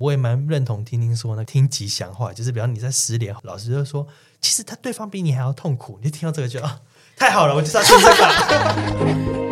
[0.00, 4.06] 我也蛮认同听听说呢听吉祥话，就是比方你在失联，老师就说，
[4.40, 5.98] 其实他对方比你还要痛苦。
[6.00, 6.82] 你听到这个就啊，
[7.18, 8.28] 太好了，我就是要听这个。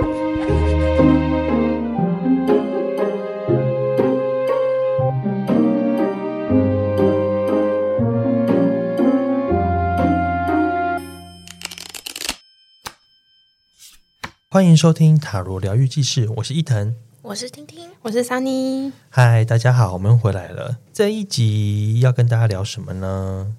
[14.48, 16.94] 欢迎收听塔罗疗愈记事，我是伊藤，
[17.26, 18.92] 我是听听，我是桑尼。
[19.10, 20.78] 嗨，大家好，我们回来了。
[20.92, 23.52] 这一集要跟大家聊什么呢？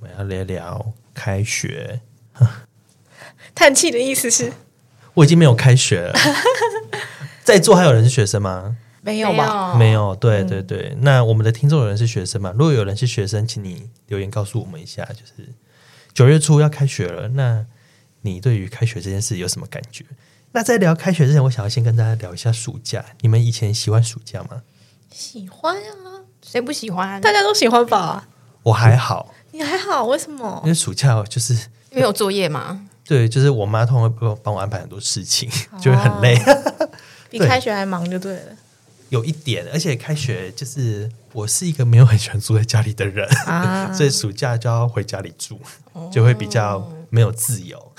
[0.00, 2.00] 我们要聊聊开学。
[3.54, 4.52] 叹气的意思是，
[5.14, 6.18] 我已经没有开学了。
[7.44, 8.76] 在座还有人是学生吗？
[9.02, 9.76] 没有吧？
[9.76, 10.16] 没有。
[10.16, 12.52] 对对对，嗯、那我们的听众有人是学生吗？
[12.58, 15.04] 如果有人是学生，请你留言告诉我们一下。
[15.04, 15.48] 就是
[16.12, 17.64] 九月初要开学了，那
[18.22, 20.04] 你对于开学这件事有什么感觉？
[20.56, 23.04] 那在聊开学之前，我想要先跟大家聊一下暑假。
[23.20, 24.62] 你们以前喜欢暑假吗？
[25.12, 27.20] 喜欢啊，谁不喜欢？
[27.20, 28.26] 大家都喜欢吧？
[28.62, 30.06] 我还好，你还好？
[30.06, 30.62] 为什么？
[30.64, 31.52] 因为暑假就是
[31.90, 32.86] 因为有作业嘛。
[33.04, 35.46] 对，就是我妈通常会帮我安排很多事情，
[35.78, 36.88] 就会很累，哦、
[37.28, 38.52] 比开学还忙就对了。
[39.10, 45.60] 有一点，而且开学就是我是一个没有很喜欢住在家里的人，啊、所以暑假就要回家里住，
[46.10, 47.92] 就会比较没有自由。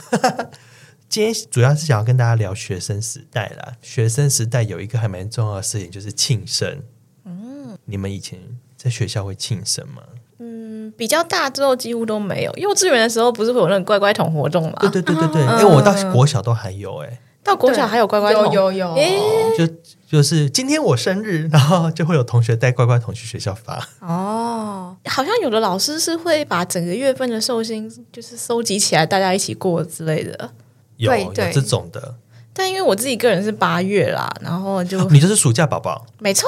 [1.09, 3.73] 今天主要是想要跟大家聊学生时代啦。
[3.81, 6.81] 学生时代有一个还蛮重要的事情，就是庆生。
[7.23, 8.39] 嗯，你们以前
[8.75, 10.03] 在学校会庆生吗？
[10.39, 12.51] 嗯，比较大之后几乎都没有。
[12.57, 14.77] 幼稚园的时候不是会有那种乖乖桶活动吗？
[14.81, 19.17] 对对对对对，因为、我到国小都还有哎、欸，到国小还有乖乖桶，有有有，欸、
[19.57, 19.65] 就
[20.05, 23.87] 就是今天我生日，然后就会有同学带乖乖桶去学校发。
[24.01, 30.51] 哦，好像有的老师是会把整个月份的寿星就是收集起来，大家一起过之类的。
[30.97, 32.15] 有有这种的，
[32.53, 36.47] 但因为我自己个人是八月啦，然后就、哦、你就是暑假宝宝，没错，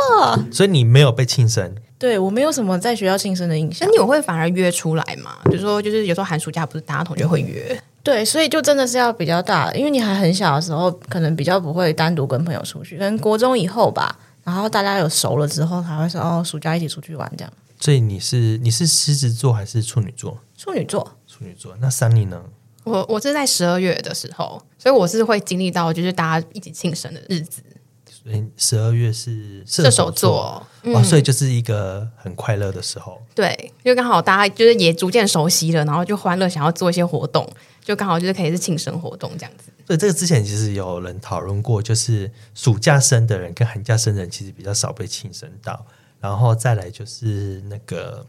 [0.51, 3.87] 所以你没有被庆生，对我没有什么在学校庆生的印象。
[3.87, 5.37] 那你会反而约出来嘛？
[5.45, 17.53] 比如说，就是有时候寒暑假不是大家同学会约，对，所以就真的是要比较大，因为你还很小的时候，可能比较不会单独跟朋友出去，可能国中以后吧，然后大家有熟了之后，才会说哦，暑假一起出去玩这样。
[17.79, 20.37] 所以你是你是狮子座还是处女座？
[20.57, 21.73] 处女座，处女座。
[21.79, 22.41] 那 Sunny 呢？
[22.89, 27.61] 我我是在十二月的时候，所以我是会经历到就是大家一起庆生的日子。
[28.05, 33.21] 所以十二月是射手座，嗯、哦，所以就是一个很快乐的时候。
[33.33, 37.47] 对，就刚好大家就是也逐渐熟悉了，然后就欢乐想要做一些活动，
[37.81, 39.71] 就刚好就是可以是庆生活动这样子。
[39.87, 45.85] 所以这个之前其实有人讨论过，就是暑假生的人跟寒假生的人其实比较少被庆生到，
[46.19, 48.25] 然后再来就是那个。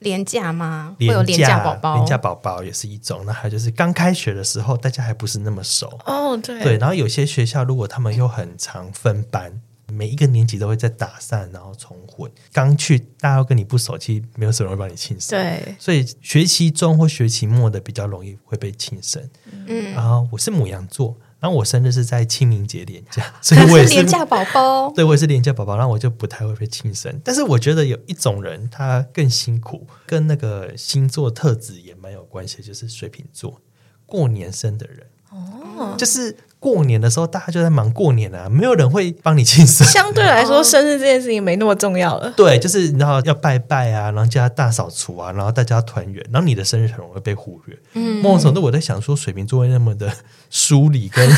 [0.00, 0.96] 连假吗？
[0.98, 3.24] 会有廉价宝宝，廉价宝宝也是一种。
[3.24, 6.36] 那还有就是刚开学的时候，大家还不是那么熟哦。
[6.36, 9.60] 对对，然后有些学校如果他们又很常分班，
[9.92, 12.30] 每一个年级都会再打散，然后重混。
[12.52, 15.38] 刚去大家都跟你不熟，其实没有什么人会帮你庆生。
[15.38, 19.22] 对，所以学期中或学期末的比较容易会被庆生。
[19.66, 21.16] 嗯，然后我是母羊座。
[21.40, 24.92] 然后我生日是在清明节连假， 所以我也是连假宝宝。
[24.94, 27.20] 对，我也是连假宝宝，然后我就不太会被庆生。
[27.24, 33.60] 但是我觉得有一种人他更辛苦，跟那个星座特质也蛮有关系，就是水瓶座，
[34.06, 35.06] 过年生的人。
[35.30, 36.36] 哦，就是。
[36.60, 39.84] 过年的时候，大家就在忙过年啊，没有人会帮你庆生。
[39.88, 42.30] 相对来说，生日这件事情没那么重要了。
[42.36, 47.76] 对，就是你知道要拜拜啊，然后叫他大扫除啊，然后大家团圆，然后你的生日很容易被忽略。
[47.94, 50.12] 嗯，某种程度我在想说，水瓶座会那么的
[50.50, 51.28] 疏离跟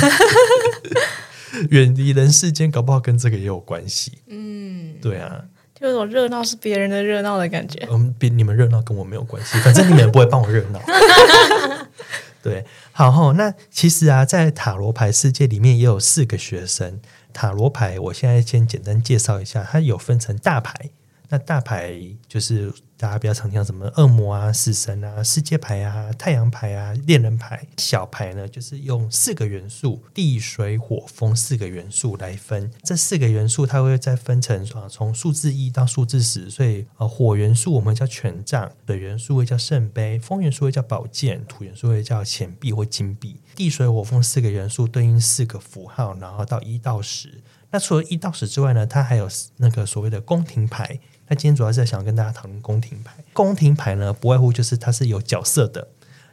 [1.71, 4.19] 远离人世间，搞不好跟这个也有关系。
[4.27, 5.43] 嗯，对啊，
[5.79, 7.87] 就有种热闹是别人的热闹的感觉。
[7.91, 10.81] 嗯，比你们热闹跟我没有关系，反正你们也不会帮我热闹。
[12.43, 17.01] 对，好哈，那其实啊，在塔罗牌世界里面也有四个学生。
[17.33, 20.91] 塔罗牌，我现在先简单介绍一下，它有分成大牌。
[21.29, 22.73] 那大牌就是。
[23.03, 27.67] 大家比较常听到什么恶魔啊、死神啊、世界牌啊、太阳牌啊、恋人牌。
[27.77, 32.71] 小牌呢，就是用四个元素地、水、火、风四个元素来分。
[32.85, 36.49] 这四个元素它会再分成啊，从数字一到数字十。
[36.49, 43.41] 所以呃，火元素我们叫权杖，水元素会叫圣杯，风元素会叫宝剑，土元素会叫钱币或金币。
[43.57, 47.43] 地、水、火、风四个元素对应四个符号，然后到一到十。
[47.73, 51.01] 那除了一到十之外呢，它还有那个所谓的宫廷牌。
[51.33, 53.15] 那今天主要是想跟大家讨论宫廷牌。
[53.33, 55.89] 宫廷牌呢，不外乎就是它是有角色的。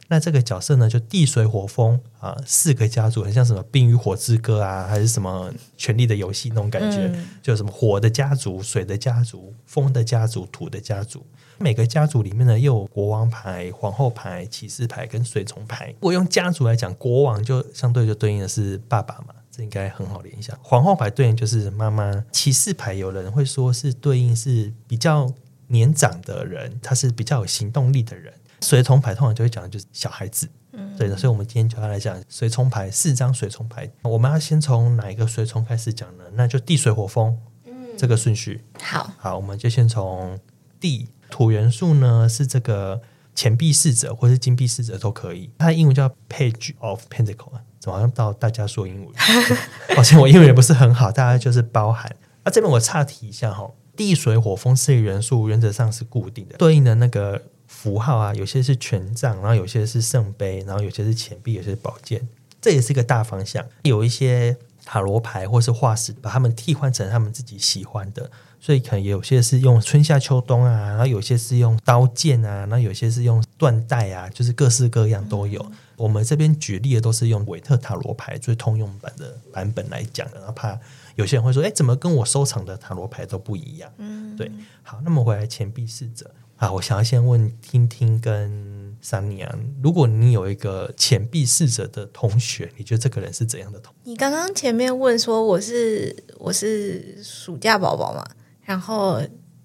[0.08, 11.24] 那这个角色呢，就地水火风啊，四个家族，很像什么《冰与火之歌》啊，还是什么《权力的游戏》那种感觉，嗯、就什么火的家族、水的家族、风的家族、土的家族。
[11.56, 15.94] 每个家族里面呢，又有国王牌、皇后牌、骑士牌跟随从牌。
[15.94, 19.32] 如果用家族来讲，国王就相对就对应的是爸爸嘛。
[19.50, 20.58] 这应该很好联想。
[20.62, 25.32] 皇后牌对应就是妈妈，骑士牌有人会说是对应是比较
[25.68, 28.32] 年长的人，他是比较有行动力的人。
[28.60, 31.16] 随从牌通常就会讲的就是小孩子，嗯，对的。
[31.16, 33.90] 所以，我们今天就要来讲随从牌四张随从牌。
[34.02, 36.24] 我们要先从哪一个随从开始讲呢？
[36.34, 38.62] 那就地水火风，嗯，这个顺序。
[38.82, 40.38] 好，好，我们就先从
[40.78, 43.00] 地土元素呢，是这个
[43.40, 45.48] 钱币侍者或是金币侍者都可以。
[45.56, 49.14] 它的英文叫 Page of Pentacle，怎么好像到大家说英文？
[49.96, 52.14] 抱歉，我英文也不是很好，大家就是包含。
[52.42, 57.42] 啊，这边我岔题一下哈，地水火风四元素原则上是固定的，对应的那个。
[57.66, 62.28] 符号啊，有些是权杖，然后有些是圣杯，然后有些是钱币，有些是宝剑，
[62.60, 63.64] 这也是一个大方向。
[63.84, 64.54] 有一些
[64.84, 68.28] 塔罗牌或是化石把他们替换成他们自己喜欢的，
[68.60, 75.58] 所以可能有些是用春夏秋冬啊，然后有些是用刀剑啊，然后有些是用缎带啊，就是各式各样都有。
[75.70, 80.78] 嗯、我们这边举例的都是用韦特塔罗牌最通用版的版本来讲的，然后怕
[81.16, 83.90] 有些人会说，哎，怎么跟我收藏的塔罗牌都不一样？
[83.96, 84.52] 嗯，对。
[84.82, 86.30] 好，那么回来钱币侍者。
[86.56, 94.10] 啊，我想要先问听听跟珊妮啊，如果你有一个钱币侍者的同学，你觉得这个人是怎样的同学？
[94.10, 98.22] 你刚刚前面问说我是我是暑假宝宝嘛，
[98.62, 99.20] 然后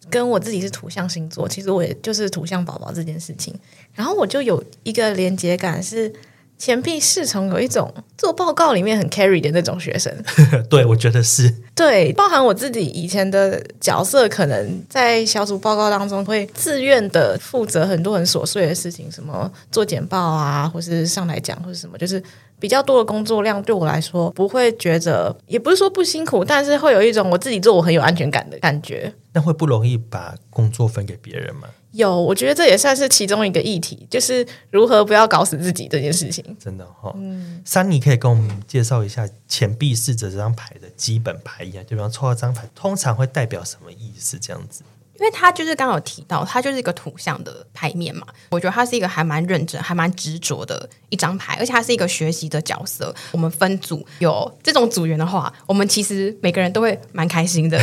[0.09, 3.53] 跟我自己是土象星座，其实我也就是土象宝宝这件事情，
[3.93, 6.13] 然后我就有一个连接感是。
[6.57, 10.11] 钱币侍从有一种做报告里面很 carry 的那种学生，
[10.69, 22.23] 对，我觉得是对，包含我自己以前的角色，可能在小组报告当中会自愿的负责很多很琐碎的事情，什么做简报啊，或是上来讲，或是什么，就是
[22.57, 29.13] 比较多的工作量，对我来说不会觉得，也不是说不辛苦，但是会有一种我自己做我很有安全感的感觉。
[29.33, 31.67] 那会不容易把工作分给别人吗？
[31.95, 36.43] 有，我觉得这也算是其中一个议题，就是如何不要搞死自己这件事情。
[36.59, 44.37] 真的哈、哦，嗯，三，你可以跟我们介绍一下钱币侍者这张牌的基本牌意啊，就比方抽到这张牌，通常会代表什么意思？
[44.39, 44.83] 这样子。
[45.19, 53.13] 因为他就是刚刚有提到，他就是一个土象的牌面嘛，我觉得他是一个还蛮认真、还蛮执着的一张牌，而且他是一个学习的角色。
[53.31, 57.81] 我们分组有这种组员的话，我们其实每个人都会蛮开心的，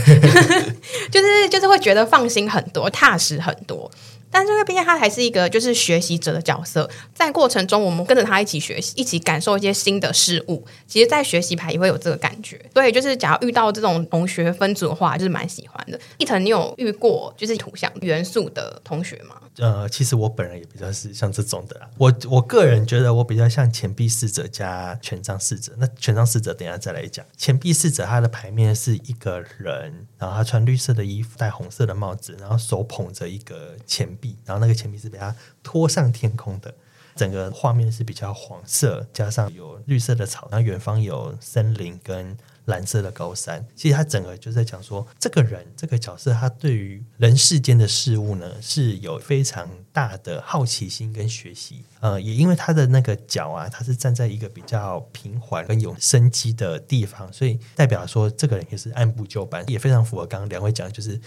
[1.11, 3.91] 就是就是会觉得放心很多、踏实很多。
[4.33, 10.67] 但这个毕竟他还是一个就是学习者的角色，在过程中我们跟着他一起学习，一起感受一些新的事物。
[10.87, 12.61] 其实，在学习牌也会有这个感觉。
[12.73, 16.01] 所以，就是假如遇到这种同学分组的话，就是蛮喜欢的。
[16.17, 19.37] 一藤，你有遇过就是土象元素的同学吗？
[19.59, 21.89] 呃，其实我本人也比较是像这种的啦。
[21.99, 25.73] 我我个人觉得我比较像钱币侍者加权杖侍者。
[25.77, 27.25] 那权杖侍者等下再来讲。
[27.37, 36.75] 钱币侍者他的牌面是一个人，然后他穿绿色的衣服，戴红色的帽子，然后手捧着一个钱币，然后那个钱币是被他拖上天空的。
[37.15, 42.39] 整个画面是比较黄色，加上有绿色的草，然后远方有森林跟。
[42.67, 51.83] 蓝色的高山，其实他整个就在讲说，这个人这个角色，他对于人世间的事物呢，是有非常大的好奇心跟学习。
[51.99, 61.21] 呃，也因为他的那个脚啊，他是站在一个比较平缓跟有生机的地方，所以代表说这个人也是按部就班，也非常符合刚刚两位讲的，就是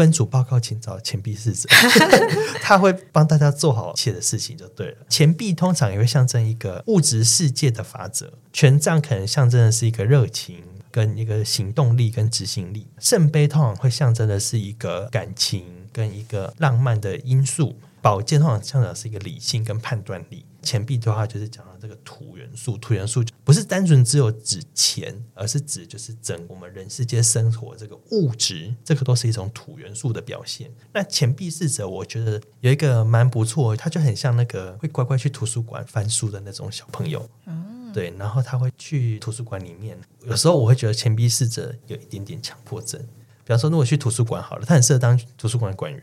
[0.00, 1.68] 分组报告请找钱币侍者，
[2.62, 4.96] 他会帮大家做好一切的事情就对了。
[5.10, 10.64] 钱币通常也会象征一个物质世界的法则，权杖可能象征的是一个热情。
[10.92, 30.70] 跟一个行动力跟执行力，圣杯通常会象征的是一个感情跟一个浪漫的因素，宝剑通常象征的是一个理性跟判断力，钱币的话就是讲这个土元素，土元素不是单纯只有指钱，而是指就是整我们人世间生活这个物质，这个都是一种土元素的表现。
[30.92, 37.28] 那钱币侍者，我觉得有一个蛮不错，他就很像那个会乖乖去图书馆翻书的那种小朋友。
[37.46, 39.98] 嗯对，然后他会去图书馆里面。
[40.24, 43.00] 有时候我会觉得钱币侍者有一点点强迫症。
[43.42, 46.02] 比方说，如果去图书馆好了，他很适合当图书馆馆员，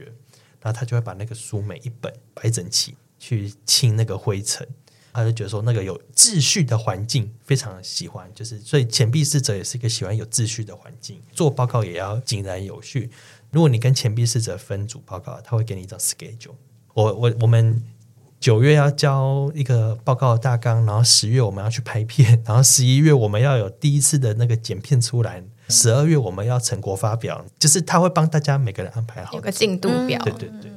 [0.59, 4.67] 然后他就会把那个书每一本摆整齐，去清那个灰尘。
[5.17, 8.29] 他就觉得说，那个有秩序的环境非常喜欢。
[8.33, 13.09] 就是所以，钱币侍者也是一个喜欢有秩序的环境，做报告也要井然有序。
[13.51, 16.55] 如果你跟钱币侍者分组报告，他会给你一张 schedule。
[16.93, 17.83] 我我我们。
[18.39, 30.21] 九月要交一个报告的大纲，然后十月我们要去拍片，然后十一月我们要有第一次的那个剪片出来，十二月我们要成果发表，就是他会帮大家每个人安排好有个进度表。
[30.23, 30.71] 对对对，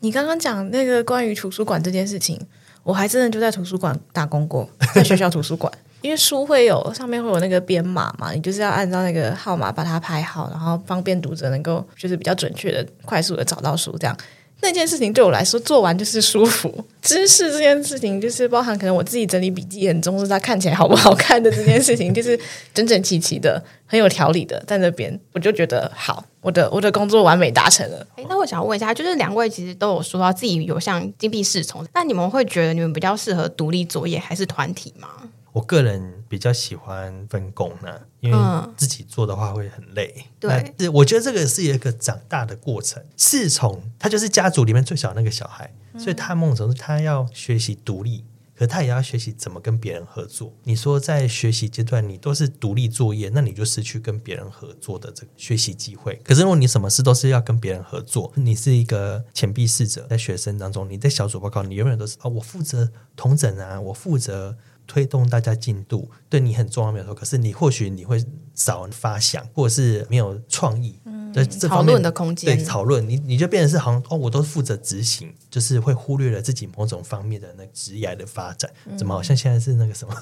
[0.00, 2.40] 你刚刚讲那个关于图书馆这件事情，
[2.86, 14.16] 我还真的就在图书馆打工过，在学校图书馆， 因为书会有上面会有那个编码嘛，你就是要按照那个号码把它排好，然后方便读者能够就是比较准确的、快速的找到书这样。
[14.62, 16.84] 那件事情对我来说做完就是舒服。
[17.02, 22.38] 知识这件事情就是包含可能我自己整理笔记很重视它看起来好不好看的这件事情，就是
[22.74, 28.04] 整整齐齐的，很有条理的在那边，我就觉得好，我的我的工作完美达成了。
[28.16, 35.08] 诶，那我想问一下，就是两位其实都有说到自己有像金币侍从，那你们会觉得你们比较适合独立作业还是团体吗？
[35.56, 38.38] 我个人比较喜欢分工呢，因为
[38.76, 40.26] 自己做的话会很累。
[40.38, 43.02] 对，是我觉得这个是一个长大的过程。
[43.16, 48.22] 侍从他就是家族里面最小的那个小孩，所以他梦总是他要学习独立，
[48.54, 50.52] 可他也要学习怎么跟别人合作。
[50.64, 56.20] 你说在学习阶段你都是独立作业，那你就失去跟别人合作的这个学习机会。
[56.22, 64.54] 可是如果你什么事都是要跟别人合作，你是一个钱币侍者，在学生当中，你在小组报告，你永远都是啊、哦，我负责同诊啊，我负责。
[64.86, 68.24] 推动大家进度对你很重要没有错，可是你或许你会
[68.54, 80.14] 少发想，或者是没有创意，嗯，对这方面讨论的空间，对讨论你你就变成是好像哦，我都负责执行，就是会忽略了自己某种方面的那职业的发展，嗯，怎么好像现在是那个什么，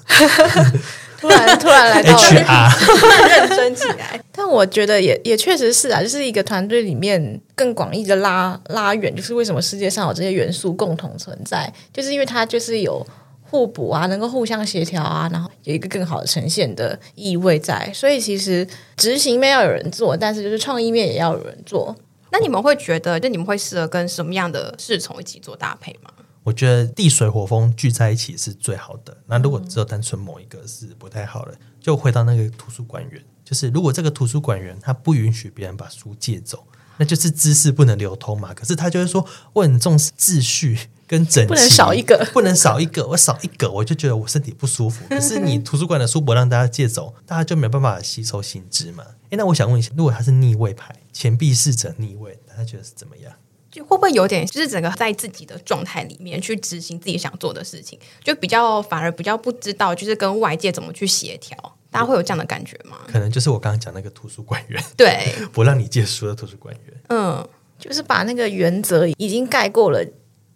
[1.21, 2.41] 突然突然来到 HR
[2.99, 13.07] 突然认真起来，但我觉得也也确实是啊，就是一个团队里面更广义的拉拉远，就是为什么世界上有这些元素共同存在，就是因为它就是有。
[13.55, 17.89] 互补啊，能够互相协调啊，然后有一个更好的呈现的意味在。
[17.95, 21.95] 所以其实执行面要有人做，但是就是创意面也要有人做。
[22.33, 26.11] 那你们会觉得，就你们会适合跟什么样的侍从一起做搭配吗？
[26.43, 29.17] 我觉得地水火风聚在一起是最好的。
[29.27, 36.65] 那如果只有单纯某一个是不太好的，就回到那个图书馆员，就是如果这个图书馆员他不允许别人把书借走，
[36.97, 38.53] 那就是知识不能流通嘛。
[38.53, 40.77] 可是他就会说，我很重视秩序。
[41.07, 43.07] 跟整齐不能少一个，不能少一个。
[43.09, 45.05] 我少一个，我就觉得我身体不舒服。
[45.11, 49.05] 可是你图书馆的书不让大家借走，大家就没办法吸收新知嘛。
[49.31, 53.33] 哎，那我想问一下，如果他是逆位牌，钱币侍者逆位，大家觉得是怎么样？
[53.71, 61.57] 就会不会有点，就是整个在自己的状态里面去执行自己想做的事情，就比较反而比较不知道，就是跟外界怎么去协调。
[61.91, 62.99] 大家会有这样的感觉吗？
[63.07, 70.05] 可能就是我刚刚讲那个图书馆员，对， 不让你借书的图书馆员，嗯，就是把那个原则已经盖过了。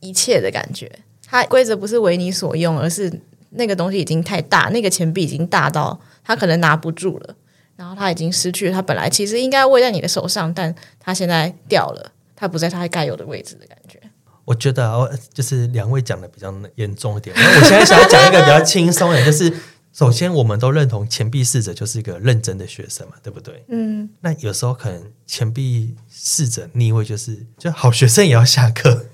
[0.00, 0.90] 一切的感觉，
[1.26, 7.34] 它规则不是为你所用，而是那个东西已经太大，那个钱币已经大到他可能拿不住了，
[7.76, 13.98] 然后他已经失去了他本来其实应该握在你的手上，但它现在掉了，它不在它该有的位置的感觉。
[14.44, 19.52] 我觉得哦，就是两位讲的比较严重一点，我现在想要讲一个比较轻松的，就是
[19.92, 23.64] 首先我们都认同钱币侍者就是一个认真的学生嘛，对不对？
[23.68, 24.08] 嗯。
[24.20, 29.06] 那有时候可能钱币侍者逆位，就是就好学生也要下课。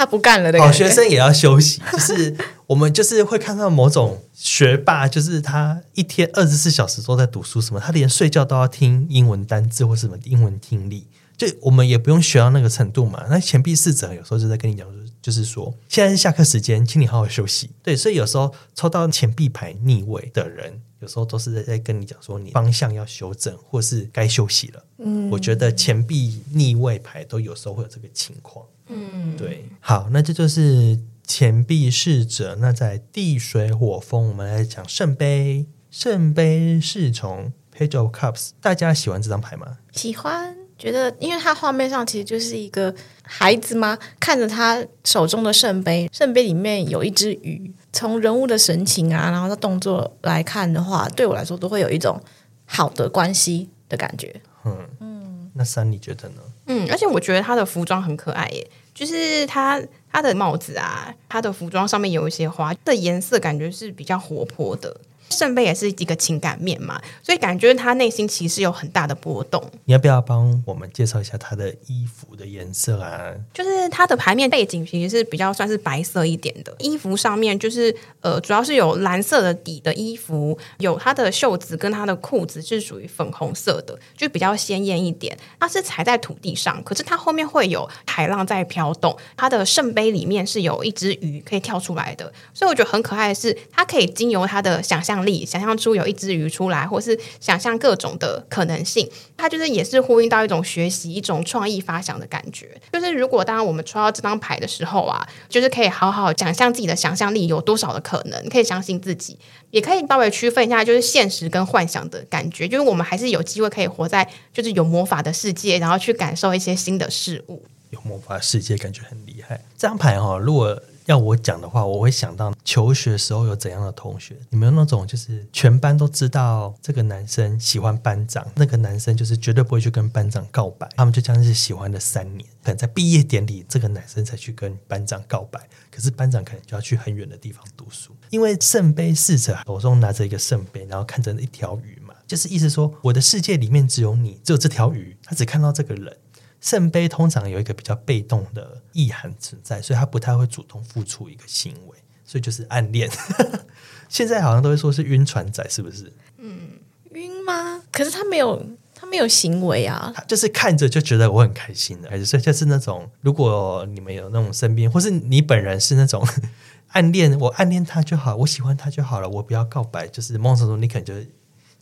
[0.00, 1.78] 他不干了，好学生也要休息。
[1.92, 2.34] 就是
[2.68, 11.06] 我们就是会看到某种学霸，就是他一天二十四小时都在读书，什么他连睡觉都要听英文单字或什么英文听力。
[11.36, 13.26] 就我们也不用学到那个程度嘛。
[13.28, 14.86] 那钱币四者有时候就在跟你讲，
[15.20, 17.68] 就是说现在是下课时间，请你好好休息。
[17.82, 24.82] 对，所以有时候抽到钱币牌逆位的人，有时候都是在跟你讲说你方向要修正，或是该休息了。
[24.96, 28.64] 嗯，我觉得钱币逆位牌都有时候会有这个情况。
[28.90, 32.56] 嗯，对，好，那这就是钱币侍者。
[32.60, 39.78] 那在地水火风，我们来讲圣杯，圣杯侍从 Page of Cups，大家喜欢这张牌吗？
[39.92, 47.72] 喜欢，觉得因为它画面上其实就是一个孩子嘛，看着他手中的圣杯，圣杯里面有一只鱼。
[47.92, 52.20] 从人物的神情啊，然后他动作来看的话，对我来说都会有一种
[52.64, 54.40] 好的关系的感觉。
[54.64, 55.19] 嗯嗯，
[55.54, 56.42] 那三你觉得呢？
[56.66, 58.70] 嗯，而且我觉得他的服装很可爱耶。
[58.92, 64.94] 就是他他的帽子啊，他的服装上面有一些花，的颜色感觉是比较活泼的。
[65.30, 69.62] 圣杯也是一个情感面嘛，所以感觉他内心其实有很大的波动。
[69.84, 73.32] 你要不要帮我们介绍一下他的衣服的颜色啊？
[73.54, 85.38] 就是他的牌面背景其实是比较算是白色一点的，衣服上面就是呃，主要是有蓝色的底的衣服，有他的袖子跟他的裤子是属于粉红色的，就比较鲜艳一点。
[85.60, 89.16] 它是踩在土地上，可是它后面会有海浪在飘动。
[89.36, 95.19] 它的圣杯里面是有一只鱼可以跳出来的，所以我觉得很可爱的是，它可以经由它的想象。
[95.24, 102.68] 力想象出有一只鱼出来，或是想象各种的可能性，它就是也是呼应到一种学习、一种创意发想的感觉。
[102.92, 109.38] 就是如果当我们抽到这张牌的时候啊，就是可以好好想象自己的想象力有多少的可能，可以相信自己，
[109.70, 112.66] 也可以稍微区分一下，就是现实跟幻想的感觉。
[112.68, 117.62] 就是我们还是有机会可以活在就是有魔法的世界，然后去感受一些新的事物。
[117.90, 119.60] 有魔法世界感觉很厉害。
[119.76, 124.36] 这张牌哈、哦，如果要我讲的话，我会想到求学时候有怎样的同学？
[124.48, 146.16] 你们有那种就是全班都知道这个男生喜欢班长，那个男生就是绝对不会去跟班长告白，他们就将是喜欢了三年，可能在毕业典礼这个男生才去跟班长告白，可是班长可能就要去很远的地方读书，因为圣杯侍者手中拿着一个圣杯，然后看着一条鱼嘛，就是意思说我的世界里面只有你，只有这条鱼，他只看到这个人。
[146.60, 153.10] 圣杯通常有一个比较被动的意涵存在，所以他不太会主动付出一个行为，所以就是暗恋。
[154.08, 156.12] 现在好像都会说是晕船仔，是不是？
[156.38, 156.70] 嗯，
[157.12, 157.82] 晕吗？
[157.90, 158.60] 可是他没有，
[158.94, 166.26] 他没有行为啊，他就是看着就觉得我很开心的，还是所以就是那种，如果你们有那种身边，或是你本人是那种
[166.88, 171.14] 暗恋，我暗恋他就好，我喜欢他就好了，我不要告白，就是梦想中你可能就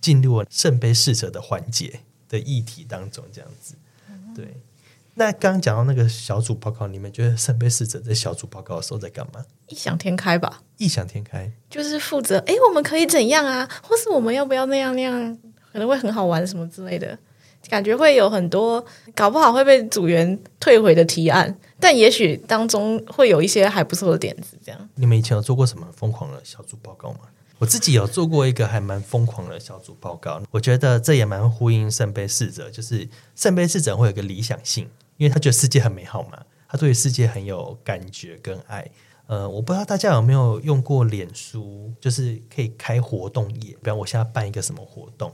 [0.01, 3.75] 进入了圣杯侍者的环节的议题当中，这样子，
[4.35, 4.55] 对。
[5.19, 9.45] 那刚刚讲到那个小组报告，你们觉得圣杯侍者在小组报告的时候在干嘛？
[9.67, 13.69] 异想天开吧，异想天开就是负责哎，我们可以怎样啊？
[13.83, 15.37] 或是我们要不要那样那样？
[15.73, 17.19] 可能会很好玩什么之类的，
[17.69, 18.85] 感觉会有很多，
[19.17, 24.57] 搞不好会被组员退回的提案，但也许当中会有一些还不错的点子。
[24.65, 27.21] 这样，你们以前有做过什么疯狂的小组报告吗？
[27.59, 34.89] 我自己有做过一个还蛮疯狂的小组报告，我觉得这也蛮呼应圣杯侍者，就是圣杯侍者会有个理想性。
[35.19, 38.91] 因为他觉得世界很美好嘛，他对世界很有感觉跟爱。
[39.27, 43.77] 呃，我不知道大家有没有用过脸书，就是可以开活动页。
[43.83, 45.31] 比方我现在办一个什么活动，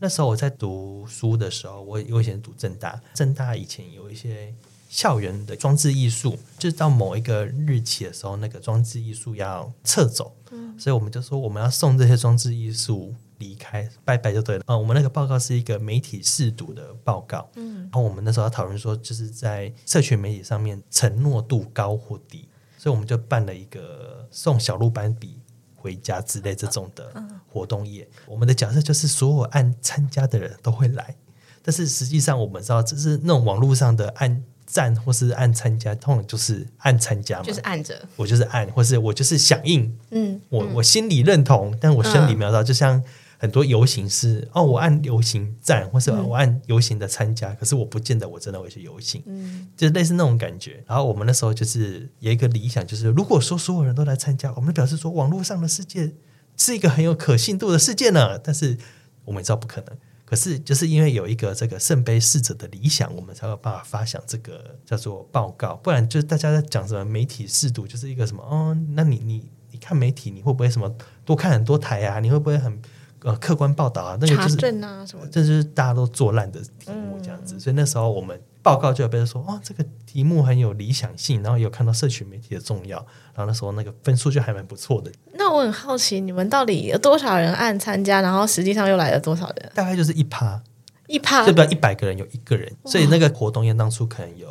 [0.00, 4.52] 那时候我在读书的时候，我我以前读正大，正大以前有一些
[4.88, 13.14] 校园的装置艺术，就是到某一个日期的时候，那个装置艺术要撤走，嗯，所以我们就说我们要送这些装置艺术。
[13.38, 14.62] 离开拜拜就对了。
[14.66, 14.78] 啊、嗯！
[14.78, 25.38] 我们那个报告是一个媒体试读的报告，嗯，然后我们那时候要讨论说，就是在社群媒体上面承诺度高或低，所以我们就办了一个送小鹿斑比
[25.74, 27.12] 回家之类这种的
[27.48, 28.08] 活动页。
[28.26, 31.16] 我们的假设就是所有按参加的人都会来，
[31.62, 34.42] 但是实际上我们知道这是那种网络上的按。
[34.68, 43.00] 赞或是按参加，通常就是按参加嘛，就是按着，我就是按，或是我就是响应，嗯，我我心里认同，但我生理没有到，就像
[43.38, 50.82] 很多游行是哦，我按游行赞，或是我按游行的参加，可是我不见得我真的会去游行，嗯，就类似那种感觉。
[50.86, 56.14] 然后我们那时候就是有一个理想，就是如果说所有人都来参加，我们表示说网络上的世界
[56.56, 58.78] 是一个很有可信度的世界呢，但是
[59.24, 59.96] 我们也知道不可能。
[60.24, 65.76] 可是，就是因为有一个这个圣杯侍者的理想，我们才有办法发想这个叫做报告。
[65.76, 70.92] 不然，就是大家在讲什么媒体试读，就是一个什么哦，那你你你看媒体，你会不会什么
[71.24, 72.18] 多看很多台啊？
[72.18, 72.76] 你会不会很
[73.26, 74.18] 呃客观报道啊？
[74.18, 75.26] 那个就是啊什么？
[75.30, 77.56] 这就是大家都做烂的题目这样子。
[77.56, 78.40] 嗯、所以那时候我们。
[78.66, 82.98] 报告就有被人说哦，这个题目很有理想性，然后有看到社群媒体的重要，
[83.32, 85.12] 然后那时候那个分数就还蛮不错的。
[85.34, 89.70] 那我很好奇，你们到底有多少人按参加，然后实际上又来了多少人？
[89.72, 90.60] 大概就是一趴，
[91.06, 94.48] 一趴，就不要一百个人有一个人，所以那个活动页当初可能有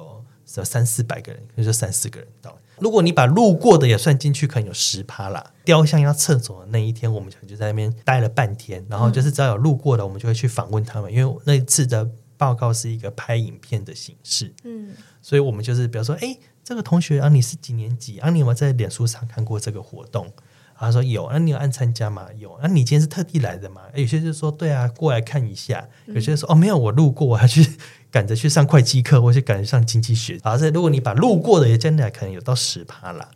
[0.64, 2.58] 三四百个人，就是三四个人到。
[2.78, 5.52] 如果你把路过的也算进去，可能有十趴啦。
[5.64, 12.10] 雕像要撤走的那一天，我们就在那边待了半天，然后就是只要有路过的，我们就会去访问他们，因为那一次的。
[12.38, 14.92] 报告是一个拍影片的形式，嗯，
[15.22, 18.30] 所以我们就是比如说，哎，这个同学啊，你是几年级啊？
[18.30, 20.30] 你有没有在脸书上看过这个活动？
[20.78, 22.28] 他说有，那、啊、你有按参加吗？
[22.38, 23.84] 有，那、啊、你今天是特地来的吗？
[23.94, 25.88] 有些就说对啊，过来看一下。
[26.08, 27.66] 有些说哦，没有，我路过，我还去
[28.16, 30.40] 赶着去上会计课，或是赶着上经济学。
[30.42, 33.30] 而是如果你把路过的也加进来，可能有到十趴啦。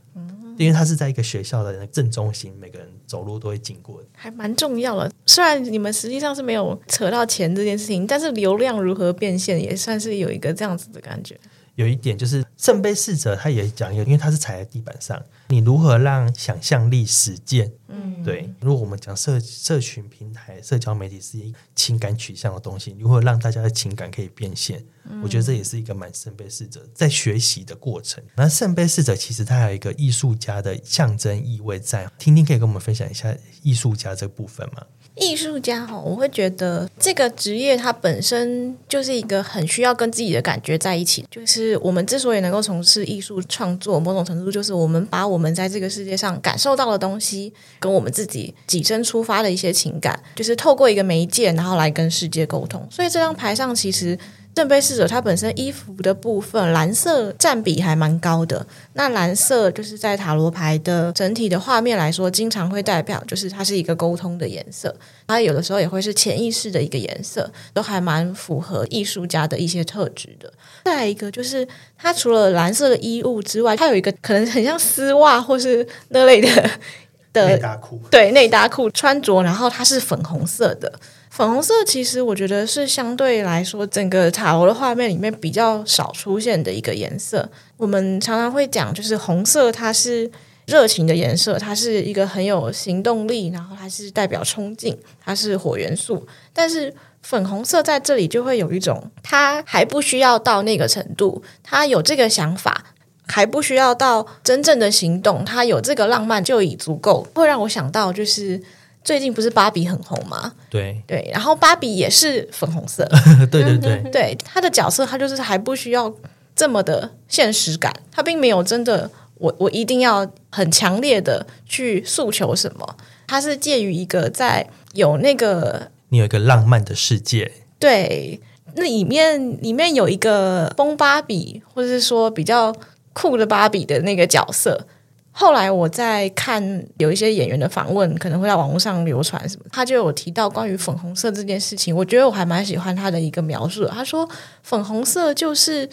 [0.58, 5.12] 因为它是在一个学校的正中心，每个人走路都会经过，还蛮重要的。
[5.26, 11.38] 虽然你们实际上是没有扯到钱这件事情，但是流量如何变现，也算是有一个这样子的感觉。
[11.76, 17.72] 有一点就是圣杯侍者，他也讲，因为他是踩在地板上，你如何让想象力实践？
[17.88, 18.54] 嗯，对。
[18.62, 24.86] 如果我们讲社社群平台、社交媒体是一个情感取向的东西，如何让大家的情感可以变现？
[25.06, 28.24] 嗯、我觉得这也是一个蛮圣杯侍者在学习的过程。
[28.36, 34.86] 那圣杯侍者其实它还有一个艺术家的象征意味在，听听可以跟我们分享一下艺术家这部分吗？
[35.20, 41.26] 艺术家哈，我会觉得这个职业它本身就是一个很需要跟自己的感觉在一起。
[41.30, 52.88] 就是我们之所以能够从事艺术创作，某种程度就是我们把我们在这个世界上感受到的东西，跟我们自己己身出发的一些情感，就是透过一个媒介，然后来跟世界沟通。
[52.90, 54.18] 所以这张牌上其实
[54.56, 58.68] 圣杯侍者他本身衣服的部分蓝色占比还蛮高的。
[58.92, 64.94] 那蓝色就是在塔罗牌的整体的画面来说，经常会代表就是它是一个沟通的颜色。
[65.28, 70.52] 它有的时候也会是潜意识的一个颜色，都还蛮符合艺术家的一些特质的。
[70.84, 71.66] 再一个就是
[71.98, 76.70] 它除了蓝色的衣物之外，它有一个可能很像丝袜或是那类的
[77.32, 80.92] 的内搭裤，对，内搭裤穿着，然后它是粉红色的。
[81.30, 87.48] 粉红色其实我觉得是相对来说，整个塔罗的画面里面比较少出现的一个颜色。
[87.78, 90.30] 我们常常会讲，就是红色它是
[90.65, 96.28] 热情的颜色，它是一个很有行动力，然后它是代表冲劲，它是火元素。
[96.52, 102.86] 但是粉红色在这里就会有一种，它还不需要到那个程度，它有这个想法，
[103.28, 108.62] 还不需要到真正的行动，它有这个浪漫就已足够，会让我想到就是。
[109.04, 110.54] 最近不是芭比很红吗？
[110.70, 111.02] 对。
[111.08, 113.08] 对，然后芭比也是粉红色，
[113.50, 114.12] 对 对对。
[114.12, 116.14] 对，他的角色他就是还不需要
[116.56, 128.40] 这么的现实感，他并没有真的我我一定要很强烈的去诉求什么，他是介于一个在有那个你有一个浪漫的世界，对，
[128.76, 132.76] 那里面里面有一个疯芭比，或者是说比较
[133.14, 134.88] 酷的芭比的那个角色。
[135.32, 141.96] 后来我在看有一些演员的访问，可能会在网络上流传什么，他就有提到关于粉红色这件事情。
[141.96, 143.86] 我觉得我还蛮喜欢他的一个描述。
[143.86, 144.28] 他说
[144.63, 145.88] 粉红色就是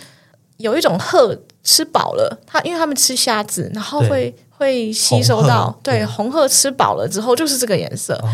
[0.57, 8.14] 有一种鹤吃饱了，他因为他们吃虾子，然后会会吸收到红对红鹤吃饱了之后就是这个颜色。
[8.22, 8.29] 哦、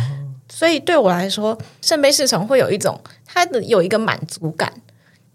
[0.48, 4.72] 所以对我来说，圣杯侍从会有一种它的有一个满足感，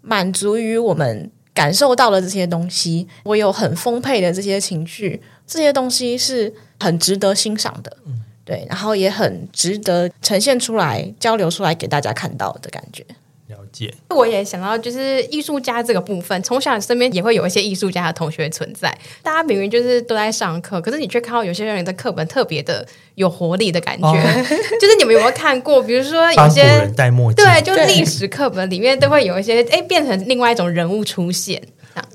[0.00, 5.20] 满足于我们感受到了这些东西，我有很丰沛的这些情绪。
[5.44, 13.04] 这些东西是很值得欣赏的，嗯，对，然后也很值得呈现出来、交流出来给大家看到的感觉。
[13.48, 18.96] 了解，我也想到就是艺术家这个部分，从小身边也会有一些艺术家的同学存在。
[19.22, 24.06] 大家明明就是都在上课，可是你却看到有些人的课本特别的有活力的感觉。
[24.06, 24.14] 哦、
[24.80, 25.82] 就是你们有没有看过？
[25.82, 31.62] 比如说有些人戴墨镜，对，就历史课本里面都会有一些哎，变成另外一种人物出现。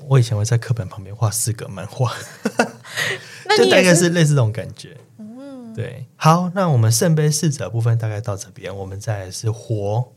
[0.08, 2.14] 我以前会在课本旁边画四格漫画，
[3.58, 4.96] 就大概是类似这种感觉。
[5.18, 6.06] 嗯，对。
[6.16, 10.12] 好，那我们圣杯侍者部分大概到这边，我们再来是火